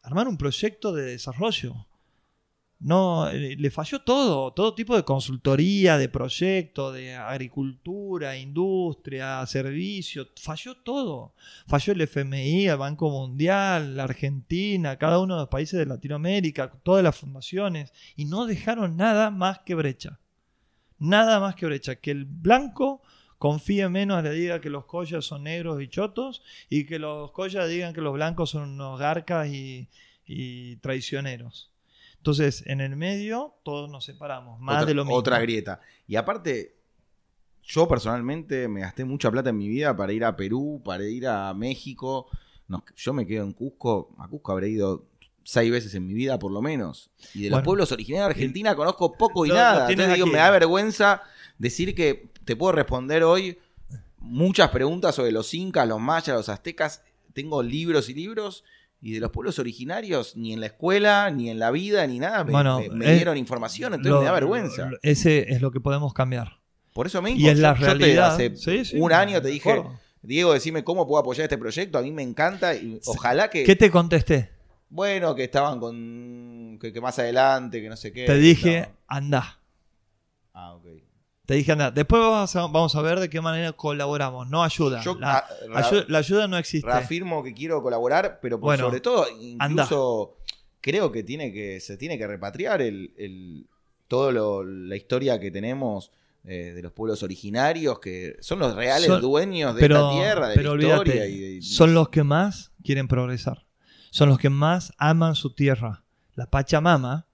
[0.01, 1.85] armar un proyecto de desarrollo.
[2.79, 10.27] No, eh, le falló todo, todo tipo de consultoría, de proyecto, de agricultura, industria, servicio,
[10.39, 11.33] falló todo.
[11.67, 16.71] Falló el FMI, el Banco Mundial, la Argentina, cada uno de los países de Latinoamérica,
[16.83, 20.19] todas las fundaciones, y no dejaron nada más que brecha.
[20.99, 21.95] Nada más que brecha.
[21.95, 23.01] Que el blanco
[23.37, 27.69] confíe menos, le diga que los collas son negros y chotos, y que los collas
[27.69, 29.89] digan que los blancos son unos garcas y,
[30.25, 31.74] y traicioneros.
[32.25, 34.59] Entonces, en el medio, todos nos separamos.
[34.59, 35.15] Más otra, de lo mismo.
[35.15, 35.79] Otra grieta.
[36.07, 36.75] Y aparte,
[37.61, 41.27] yo personalmente me gasté mucha plata en mi vida para ir a Perú, para ir
[41.27, 42.25] a México.
[42.67, 44.15] No, yo me quedo en Cusco.
[44.17, 45.05] A Cusco habré ido
[45.43, 47.11] seis veces en mi vida, por lo menos.
[47.35, 49.87] Y de los pueblos originarios de Argentina conozco poco y nada.
[49.87, 51.21] Entonces digo, me da vergüenza
[51.59, 53.59] decir que te puedo responder hoy
[54.17, 57.03] muchas preguntas sobre los incas, los mayas, los aztecas.
[57.35, 58.63] Tengo libros y libros.
[59.07, 62.43] Y de los pueblos originarios, ni en la escuela, ni en la vida, ni nada,
[62.43, 64.89] me, Bueno, me- me dieron información, entonces Lo- me da vergüenza.
[65.03, 66.59] Ese es lo que podemos cambiar.
[66.91, 68.33] Por eso mismo, Y es yo- la yo te- realidad.
[68.33, 69.99] hace Sí, sí, un año te dije, acuerdo.
[70.23, 73.75] Diego, decime cómo puedo apoyar este proyecto, a mí me encanta y ojalá que, ¿Qué
[73.75, 74.49] te contesté?
[74.89, 78.25] bueno, que estaban con, que, que más adelante, que no sé qué.
[78.25, 78.97] Te dije, no.
[79.07, 79.59] anda.
[80.51, 80.87] Ah, ok.
[81.45, 81.91] Te dije, anda.
[81.91, 84.49] Después vamos a, vamos a ver de qué manera colaboramos.
[84.49, 85.01] No ayuda.
[85.03, 85.45] Yo la,
[86.17, 86.87] ayuda no existe.
[86.87, 90.37] reafirmo que quiero colaborar, pero por Bueno, sobre todo, incluso
[90.81, 93.67] creo que tiene que, se tiene que repatriar el, el-
[94.07, 96.11] todo lo- la historia que tenemos
[96.47, 100.47] eh, de los pueblos originarios, que son los reales Son- dueños de pero, esta tierra,
[100.49, 100.99] de pero la historia.
[100.99, 103.65] olvídate, y de- son los que más quieren progresar.
[104.11, 106.03] Son los que más aman su tierra.
[106.35, 107.25] La Pachamama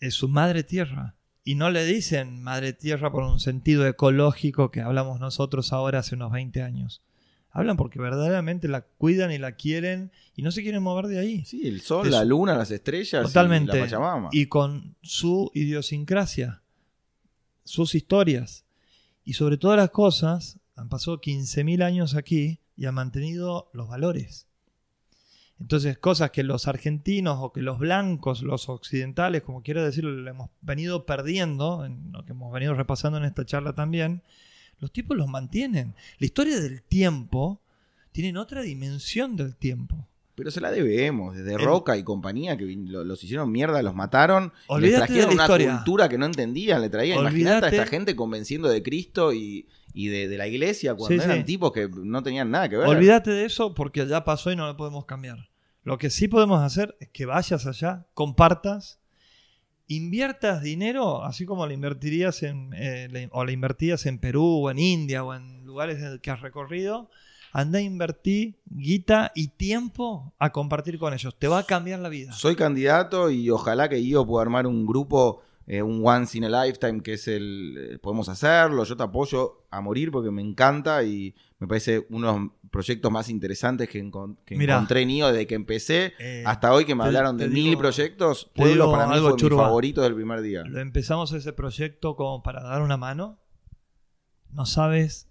[0.00, 1.14] es su madre tierra.
[1.44, 6.14] Y no le dicen madre tierra por un sentido ecológico que hablamos nosotros ahora hace
[6.14, 7.02] unos 20 años.
[7.50, 11.44] Hablan porque verdaderamente la cuidan y la quieren y no se quieren mover de ahí.
[11.44, 13.72] Sí, el sol, de la su- luna, las estrellas Totalmente.
[13.76, 14.28] y la Pachamama.
[14.32, 16.62] Y con su idiosincrasia,
[17.64, 18.64] sus historias.
[19.24, 24.46] Y sobre todas las cosas, han pasado 15.000 años aquí y han mantenido los valores.
[25.62, 30.30] Entonces, cosas que los argentinos o que los blancos, los occidentales, como quiero decirlo, le
[30.30, 34.22] hemos venido perdiendo, en lo que hemos venido repasando en esta charla también,
[34.80, 35.94] los tipos los mantienen.
[36.18, 37.60] La historia del tiempo
[38.10, 40.08] tienen otra dimensión del tiempo.
[40.34, 44.44] Pero se la debemos, desde Roca y compañía, que lo- los hicieron mierda, los mataron,
[44.44, 45.74] y les Olvídate de trajeron la una historia.
[45.76, 50.08] cultura que no entendían, le traían, imagínate a esta gente convenciendo de Cristo y, y
[50.08, 51.44] de, de la iglesia cuando Sí, eran sí.
[51.44, 52.88] tipos que no tenían nada que ver.
[52.88, 55.50] Olvídate de eso porque ya pasó y no lo podemos cambiar.
[55.84, 58.98] Lo que sí podemos hacer es que vayas allá, compartas,
[59.88, 64.70] inviertas dinero, así como lo invertirías en, eh, le- o la invertías en Perú o
[64.70, 67.10] en India o en lugares que has recorrido.
[67.52, 71.34] Anda a invertir guita y tiempo a compartir con ellos.
[71.38, 72.32] Te va a cambiar la vida.
[72.32, 76.64] Soy candidato y ojalá que yo pueda armar un grupo, eh, un Once in a
[76.64, 77.76] Lifetime, que es el.
[77.94, 78.84] eh, podemos hacerlo.
[78.84, 83.10] Yo te apoyo a morir porque me encanta y me parece uno de los proyectos
[83.12, 84.74] más interesantes que, encon- que Mirá.
[84.74, 86.12] encontré en IO desde que empecé.
[86.18, 89.50] Eh, Hasta hoy que me te- hablaron de mil proyectos, Pueblo para mí algo, fue
[89.50, 90.62] mi favorito del primer día.
[90.64, 93.38] Lo empezamos ese proyecto como para dar una mano.
[94.50, 95.28] No sabes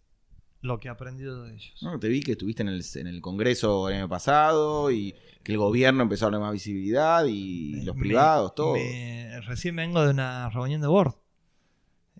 [0.62, 1.74] lo que he aprendido de ellos.
[1.82, 5.52] No, te vi que estuviste en el, en el Congreso el año pasado y que
[5.52, 8.76] el gobierno empezó a darle más visibilidad y los privados, todo.
[9.48, 11.16] recién vengo de una reunión de board.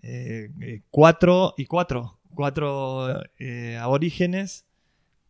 [0.02, 2.18] Eh, eh, cuatro y cuatro.
[2.34, 4.66] Cuatro eh, aborígenes,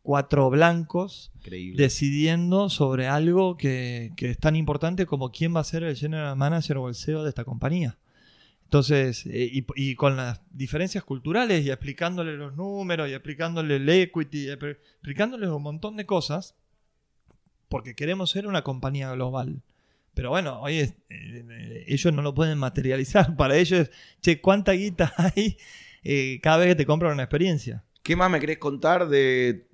[0.02, 1.82] cuatro blancos, Increíble.
[1.82, 6.36] decidiendo sobre algo que, que es tan importante como quién va a ser el general
[6.36, 7.98] manager o el CEO de esta compañía.
[8.72, 14.48] Entonces, eh, y, con las diferencias culturales y explicándole los números y explicándole el equity,
[14.48, 16.54] y un montón de cosas,
[17.68, 19.60] porque queremos ser una compañía global.
[20.14, 23.36] Pero bueno, hoy es- eh, ellos no lo pueden materializar.
[23.36, 23.90] Para ellos,
[24.22, 25.58] che, ¿cuánta guita hay
[26.02, 27.84] eh, cada vez que te compran una experiencia?
[28.02, 29.66] ¿Qué más me querés contar de,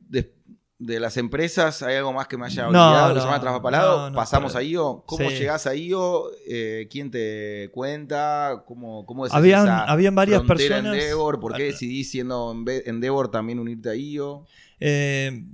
[0.79, 1.83] de las empresas?
[1.83, 3.15] ¿Hay algo más que me haya olvidado?
[3.15, 4.11] no, se traspapalado?
[4.11, 5.03] no, ¿Pasamos pero- a IO?
[5.07, 5.37] ¿Cómo sí.
[5.37, 6.31] llegás a IO?
[6.49, 8.63] Eh, ¿Quién te cuenta?
[8.67, 11.41] ¿Cómo, cómo es Habían- esa habían varias personas- Endeavor?
[11.41, 12.55] ¿Por qué Ah, decidís siendo
[12.87, 14.47] Endeavor también unirte a IO?
[14.81, 15.45] Eh,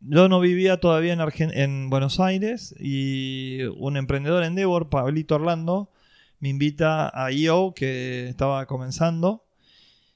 [0.00, 5.34] yo no vivía todavía en, Argen- en Buenos Aires y un emprendedor en Endeavor, Pablito
[5.34, 5.90] Orlando,
[6.38, 9.44] me invita a IO que estaba comenzando.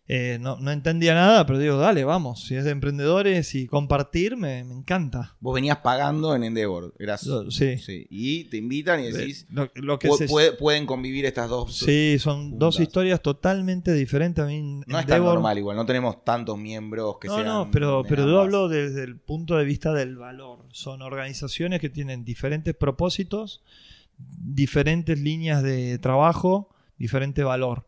[0.07, 4.37] Eh, no, no entendía nada, pero digo, dale, vamos, si es de emprendedores y compartir,
[4.37, 5.35] me, me encanta.
[5.41, 6.93] Vos venías pagando en Endeavor.
[7.23, 7.79] Yo- sí.
[7.79, 8.07] sí.
[8.11, 11.75] Y te invitan y decís, Lo, lo que se- puede- pueden convivir estas dos.
[11.75, 14.45] Sí, son dos historias totalmente diferentes.
[14.45, 17.47] A mí No es tan normal igual, no tenemos tantos miembros que no, sean...
[17.47, 20.67] no, pero, pero yo hablo desde el punto de vista del valor.
[20.73, 23.63] Son organizaciones que tienen diferentes propósitos,
[24.19, 27.87] diferentes líneas de trabajo, diferente valor.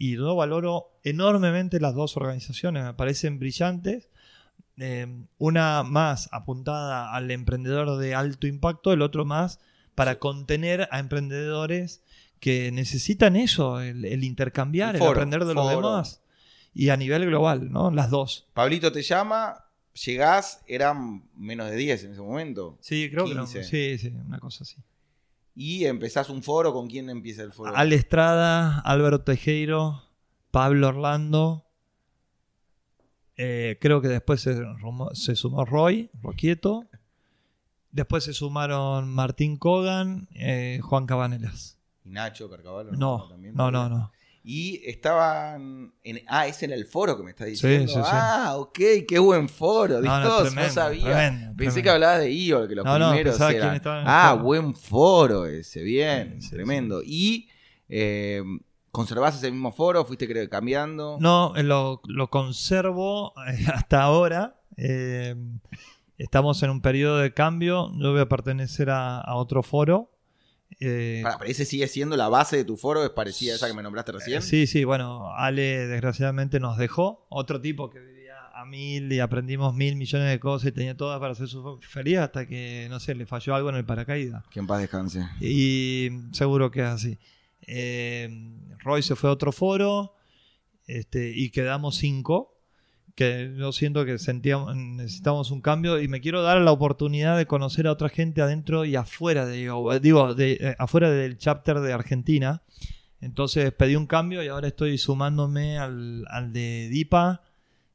[0.00, 4.08] Y yo valoro enormemente las dos organizaciones, me parecen brillantes.
[4.80, 9.58] Eh, una más apuntada al emprendedor de alto impacto, el otro más
[9.96, 12.04] para contener a emprendedores
[12.38, 16.22] que necesitan eso, el, el intercambiar, el foro, aprender de los demás.
[16.72, 17.90] Y a nivel global, ¿no?
[17.90, 18.46] Las dos.
[18.54, 19.64] Pablito te llama,
[20.04, 22.78] llegás, eran menos de 10 en ese momento.
[22.80, 23.58] Sí, creo 15.
[23.58, 24.76] que sí, sí, una cosa así.
[25.60, 27.74] Y empezás un foro, ¿con quién empieza el foro?
[27.74, 30.04] Al Estrada, Álvaro Tejero,
[30.52, 31.66] Pablo Orlando.
[33.36, 36.86] eh, creo que después se, sumó Roy, Roquieto.
[37.90, 41.76] Después se sumaron Martín Cogan, eh, Juan Cabanelas.
[42.04, 42.92] Y Nacho Carcavalo.
[42.92, 44.12] No, no, no.
[44.50, 45.92] Y estaban.
[46.02, 47.88] En, ah, es en el foro que me estás Sí, diciendo.
[47.92, 48.00] sí, sí.
[48.10, 50.00] Ah, ok, qué buen foro.
[50.00, 51.02] No, no, Dios, no, sabía.
[51.04, 51.82] tremendo, Pensé tremendo.
[51.82, 53.76] que hablabas de IO, que los No, primeros eran.
[53.76, 54.44] estaba ah, foro.
[54.44, 57.02] buen foro ese, bien, Sí, sí, tremendo.
[57.04, 57.50] Y
[57.90, 58.42] eh,
[58.90, 61.18] conservás ese mismo foro, fuiste cre- cambiando.
[61.20, 64.56] No, eh, lo, lo conservo eh, hasta ahora.
[64.78, 65.34] Eh,
[66.16, 67.92] estamos en un periodo de cambio.
[67.98, 70.10] Yo voy a pertenecer a, a otro foro.
[70.80, 73.66] Eh, Pará, pero ese sigue siendo la base de tu foro, es parecida a esa
[73.66, 74.38] que me nombraste recién.
[74.38, 77.26] Eh, Sí, sí, bueno, Ale desgraciadamente nos dejó.
[77.30, 81.18] Otro tipo que vivía a mil y aprendimos mil millones de cosas y tenía todas
[81.20, 84.44] para hacer su feliz hasta que, no sé, le falló algo en el paracaídas.
[84.50, 85.26] Que en paz descanse.
[85.40, 87.18] Y seguro que es así.
[87.66, 88.28] Eh,
[88.78, 90.14] Roy se fue a otro foro
[90.86, 92.57] este, y quedamos cinco.
[93.18, 97.46] Que yo siento que sentíamos, necesitamos un cambio y me quiero dar la oportunidad de
[97.46, 99.56] conocer a otra gente adentro y afuera de
[100.00, 102.62] digo, de, eh, afuera del chapter de Argentina.
[103.20, 107.42] Entonces pedí un cambio y ahora estoy sumándome al, al de Dipa,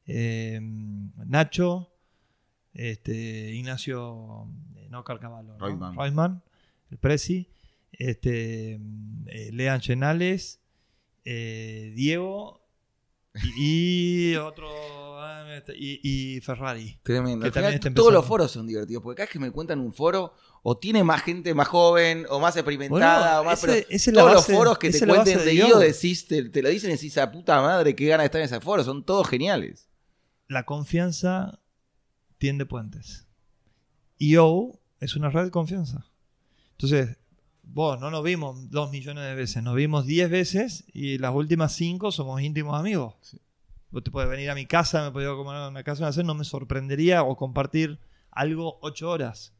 [0.06, 1.90] eh, Nacho,
[2.74, 4.46] este, Ignacio,
[4.76, 5.58] eh, no Carcavalo, ¿no?
[5.58, 5.96] Reutemann.
[5.96, 6.42] Reutemann,
[6.90, 7.48] el Prezi,
[7.92, 10.60] este, eh, Lean Chenales,
[11.24, 12.63] eh, Diego
[13.56, 14.68] y, otro
[15.20, 16.00] ah, este, y,
[16.36, 16.98] y Ferrari.
[17.02, 17.50] Tremendo.
[17.50, 20.78] Final, todos los foros son divertidos, porque cada vez que me cuentan un foro, o
[20.78, 23.64] tiene más gente más joven, o más experimentada, Bueno, o más.
[23.64, 25.78] ese- todos base- los foros que te cuenten de IO.
[25.78, 28.46] decís, te, te lo dicen y decís, a puta madre, qué gana de estar en
[28.46, 28.84] ese foro.
[28.84, 29.88] Son todos geniales.
[30.48, 31.60] La confianza
[32.38, 33.26] tiende puentes.
[34.18, 36.06] IO es una red de confianza.
[36.72, 37.16] Entonces,
[37.66, 41.72] vos no nos vimos dos millones de veces, nos vimos diez veces y las últimas
[41.72, 43.14] cinco somos íntimos amigos.
[43.90, 46.26] Vos te puedes venir a mi casa, me podés comer en una casa, una cena,
[46.28, 48.00] no me sorprendería o compartir
[48.30, 49.54] algo ocho horas.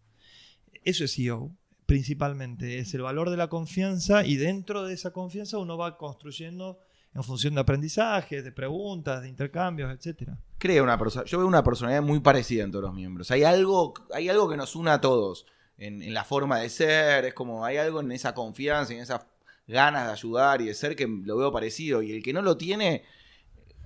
[0.82, 1.52] Eso es CEO,
[1.86, 2.78] principalmente.
[2.78, 6.80] Es el valor de la confianza y dentro de esa confianza uno va construyendo
[7.14, 10.36] en función de aprendizajes, de preguntas, de intercambios, etcétera.
[10.58, 13.30] Creo una persona, yo veo una personalidad muy parecida en todos los miembros.
[13.30, 15.46] Hay algo, hay algo que nos une a todos
[15.78, 19.22] en, en la forma de ser, es como hay algo en esa confianza, en esas
[19.66, 22.02] ganas de ayudar y de ser que lo veo parecido.
[22.02, 23.02] Y el que no lo tiene,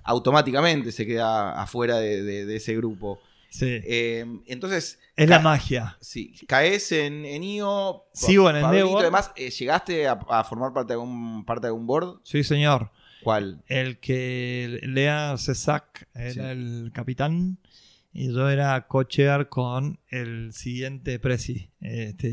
[0.03, 3.19] automáticamente se queda afuera de, de- de ese grupo.
[3.49, 3.79] Sí.
[3.83, 5.97] Eh, entonces, es la magia.
[6.01, 8.05] Sí, caes en, en IO.
[8.13, 9.01] Sigo en Pablito, Endeavor.
[9.01, 12.19] Además, eh, ¿llegaste a, a formar parte de algún, parte de algún board?
[12.23, 12.91] Sí, señor.
[13.23, 13.63] ¿Cuál?
[13.67, 16.39] El que Lea Cesac era Sí.
[16.39, 17.57] el capitán
[18.13, 22.27] y yo era cochear con el siguiente presi, este,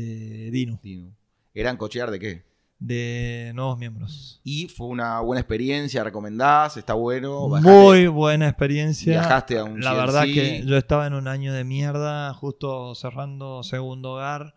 [0.51, 1.15] Dino, Dino.
[1.53, 2.47] ¿Eran cochear de qué?
[2.79, 4.39] de nuevos miembros.
[4.43, 7.49] Y fue una buena experiencia, recomendás, está bueno.
[7.49, 9.13] bajaste- Muy buena experiencia.
[9.13, 13.63] Viajaste a un La verdad que yo estaba en un año de mierda, justo cerrando
[13.63, 14.53] segundo hogar.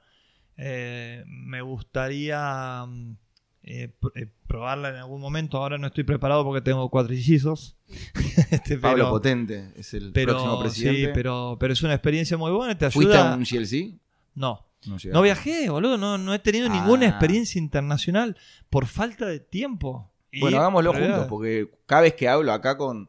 [0.59, 3.17] Eh, me gustaría mm,
[3.62, 5.59] eh, eh, probarla en algún momento.
[5.59, 7.77] Ahora no estoy preparado porque tengo cuatrillizos.
[8.51, 11.01] Este, Pablo Potente es el pero, próximo presidente.
[11.07, 12.77] Sí, pero, pero es una experiencia muy buena.
[12.77, 13.32] Te ¿Fuiste ayuda.
[13.35, 13.95] a un GLC?
[14.35, 15.97] No, No, no viajé, boludo.
[15.99, 16.73] No, no he tenido Ah.
[16.81, 18.37] ninguna experiencia internacional
[18.70, 20.11] por falta de tiempo.
[20.32, 23.09] Y- Bueno, hagámoslo juntos, porque cada vez que hablo acá con.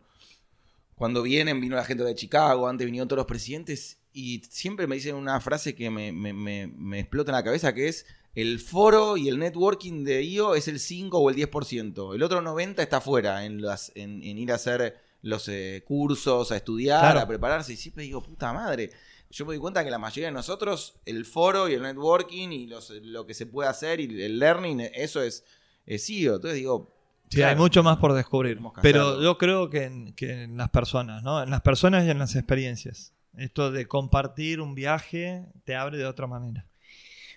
[0.95, 4.95] Cuando vienen, vino la gente de Chicago, antes vinieron todos los presidentes, y siempre me
[4.95, 8.05] dicen una frase que me, me- me- me explota en la cabeza, que es
[8.35, 12.15] el foro y el networking de IO es el 5 o el 10%.
[12.15, 16.51] El otro 90% está afuera, en, las, en, en ir a hacer los eh, cursos,
[16.51, 17.19] a estudiar, Claro.
[17.19, 17.73] a prepararse.
[17.73, 18.89] Y siempre digo, puta madre.
[19.29, 22.67] Yo me doy cuenta que la mayoría de nosotros, el foro y el networking y
[22.67, 25.45] los, lo que se puede hacer y el learning, eso es,
[25.85, 26.35] es IO.
[26.35, 26.97] Entonces digo,
[27.29, 27.51] Sí, Claro.
[27.51, 28.59] hay mucho más por descubrir.
[28.81, 31.41] Pero yo creo que en, que en las personas, ¿no?
[31.41, 33.13] En las personas y en las experiencias.
[33.37, 36.65] Esto de compartir un viaje te abre de otra manera.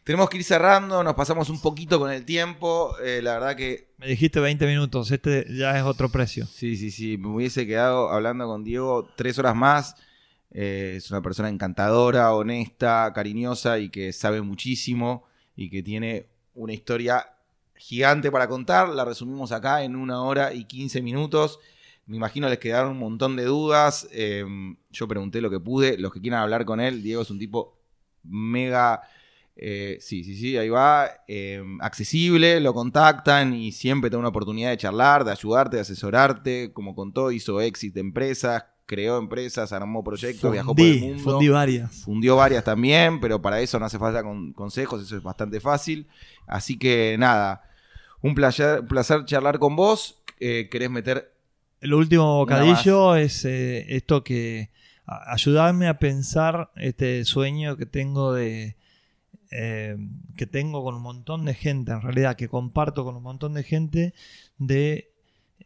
[0.05, 2.95] Tenemos que ir cerrando, nos pasamos un poquito con el tiempo.
[3.03, 6.47] eh, la verdad que Me dijiste 20 minutos, este ya es otro precio.
[6.47, 9.97] sí, sí, sí, me hubiese quedado hablando con Diego tres horas más.
[10.51, 15.25] Eh, es una persona encantadora, honesta, cariñosa y que sabe muchísimo
[15.57, 17.27] y que tiene una historia
[17.75, 18.91] gigante para contar.
[18.91, 21.59] La resumimos acá en una hora y 15 minutos.
[22.07, 24.07] Me imagino les quedaron un montón de dudas.
[24.13, 24.45] eh,
[24.91, 25.97] yo pregunté lo que pude.
[25.97, 27.79] Los que quieran hablar con él, Diego es un tipo
[28.23, 29.01] mega
[29.57, 31.09] Eh, sí, sí, sí, ahí va.
[31.29, 35.83] eh, accesible, lo contactan y siempre te da una oportunidad de charlar, de ayudarte, de
[35.83, 36.73] asesorarte.
[36.73, 41.23] Como contó, hizo éxito de empresas, creó empresas, armó proyectos, viajó por el mundo.
[41.23, 41.95] fundí varias.
[42.05, 46.09] Fundió varias también, pero para eso no hace falta con- consejos, eso es bastante fácil.
[46.47, 47.63] Así que nada,
[48.23, 50.21] un placer, placer charlar con vos.
[50.41, 51.33] Eh, ¿Querés meter?
[51.81, 54.71] El último bocadillo es eh, esto que
[55.07, 58.77] ayudarme a pensar este sueño que tengo de
[59.57, 59.97] eh,
[60.37, 63.63] que tengo con un montón de gente, en realidad que comparto con un montón de
[63.63, 64.13] gente
[64.59, 65.13] de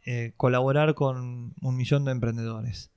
[0.05, 2.91] eh, colaborar con un millón de emprendedores.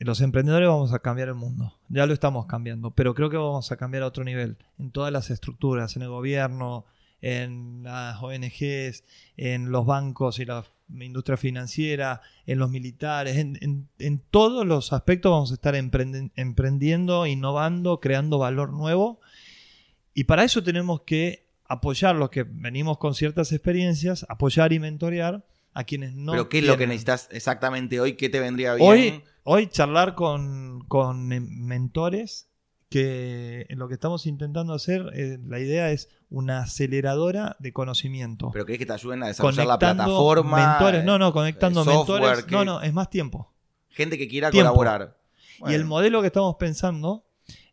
[0.00, 3.70] Los emprendedores vamos a cambiar el mundo, ya lo estamos cambiando, pero creo que vamos
[3.70, 6.86] a cambiar a otro nivel, en todas las estructuras, en el gobierno,
[7.20, 9.04] en las ONGs,
[9.36, 15.52] en los bancos y la industria financiera, en los militares, en, todos los aspectos vamos
[15.52, 19.20] a estar emprendiendo, innovando, creando valor nuevo.
[20.14, 25.44] Y para eso tenemos que apoyar los que venimos con ciertas experiencias, apoyar y mentorear
[25.72, 26.32] a quienes no.
[26.32, 28.14] ¿Pero qué es lo que necesitas exactamente hoy?
[28.14, 28.88] ¿Qué te vendría bien?
[28.90, 32.48] Hoy, hoy charlar con, con mentores
[32.88, 38.50] que lo que estamos intentando hacer, eh, la idea es una aceleradora de conocimiento.
[38.52, 40.68] ¿Pero querés que te ayuden a desarrollar la Conectando plataforma?
[40.70, 42.44] mentores, no, no, conectando eh, software, mentores.
[42.46, 43.52] que- No, no, es más tiempo.
[43.90, 44.70] Gente que quiera Tiempo.
[44.74, 45.16] colaborar.
[45.68, 47.24] Y el modelo que estamos pensando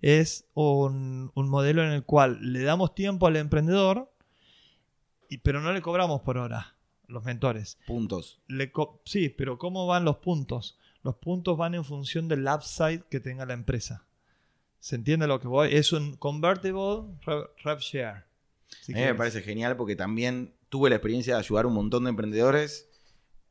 [0.01, 4.11] es un, un modelo en el cual le damos tiempo al emprendedor,
[5.29, 6.75] y, pero no le cobramos por hora,
[7.07, 7.77] los mentores.
[7.87, 8.39] puntos.
[8.47, 8.71] Le
[9.05, 10.77] sí, pero ¿cómo van los puntos?
[11.03, 14.05] Los puntos van en función del upside que tenga la empresa.
[14.79, 15.73] ¿Se entiende lo que voy?
[15.73, 17.03] Es un convertible
[17.63, 18.25] rev, share.
[18.81, 21.73] si A mí me parece genial porque también tuve la experiencia de ayudar a un
[21.73, 22.89] montón de emprendedores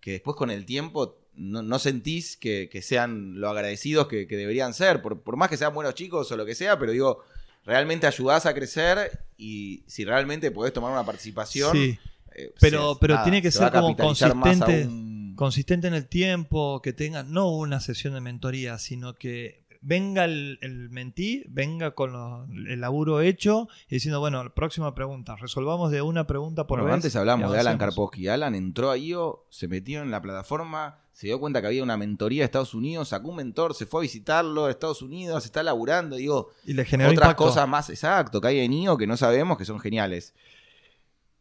[0.00, 4.36] que después con el tiempo no, no sentís que, que sean lo agradecidos que, que
[4.36, 7.22] deberían ser, por, por más que sean buenos chicos o lo que sea, pero digo,
[7.64, 11.72] realmente ayudás a crecer y si realmente podés tomar una participación.
[11.72, 11.98] Sí,
[12.34, 14.88] eh, Pero- se- pero tiene que se ser como consistente.
[15.34, 20.58] consistente en el tiempo, que tenga no una sesión de mentoría, sino que venga el,
[20.62, 26.02] el mentí, venga con lo- el laburo hecho y diciendo, bueno, próxima pregunta, resolvamos de
[26.02, 26.94] una pregunta por Bueno, vez.
[26.94, 27.78] antes hablamos de Alan.
[27.78, 28.26] Karpovsky.
[28.28, 31.96] Alan entró a IO, se metió en la plataforma, se dio cuenta que había una
[31.96, 35.62] mentoría de Estados Unidos, sacó un mentor, se fue a visitarlo a Estados Unidos, está
[35.62, 37.44] laburando, digo, Y le generó otras impacto.
[37.44, 40.34] cosas más exacto que hay en IO que no sabemos que son geniales.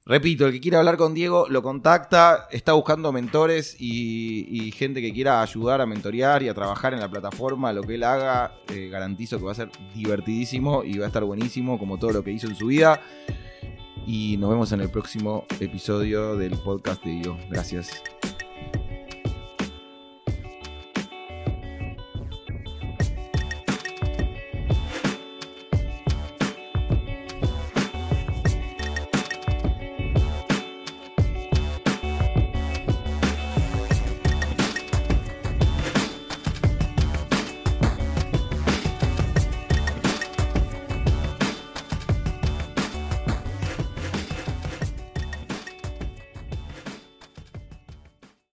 [0.08, 5.12] Repito, el que quiera hablar con Diego lo contacta, está buscando mentores y, gente que
[5.12, 8.88] quiera ayudar a mentorear y a trabajar en la plataforma, lo que él haga, eh,
[8.90, 12.32] garantizo que va a ser divertidísimo y va a estar buenísimo como todo lo que
[12.32, 13.02] hizo en su vida.
[14.06, 17.38] Y nos vemos en el próximo episodio del podcast de IO.
[17.50, 18.04] Gracias.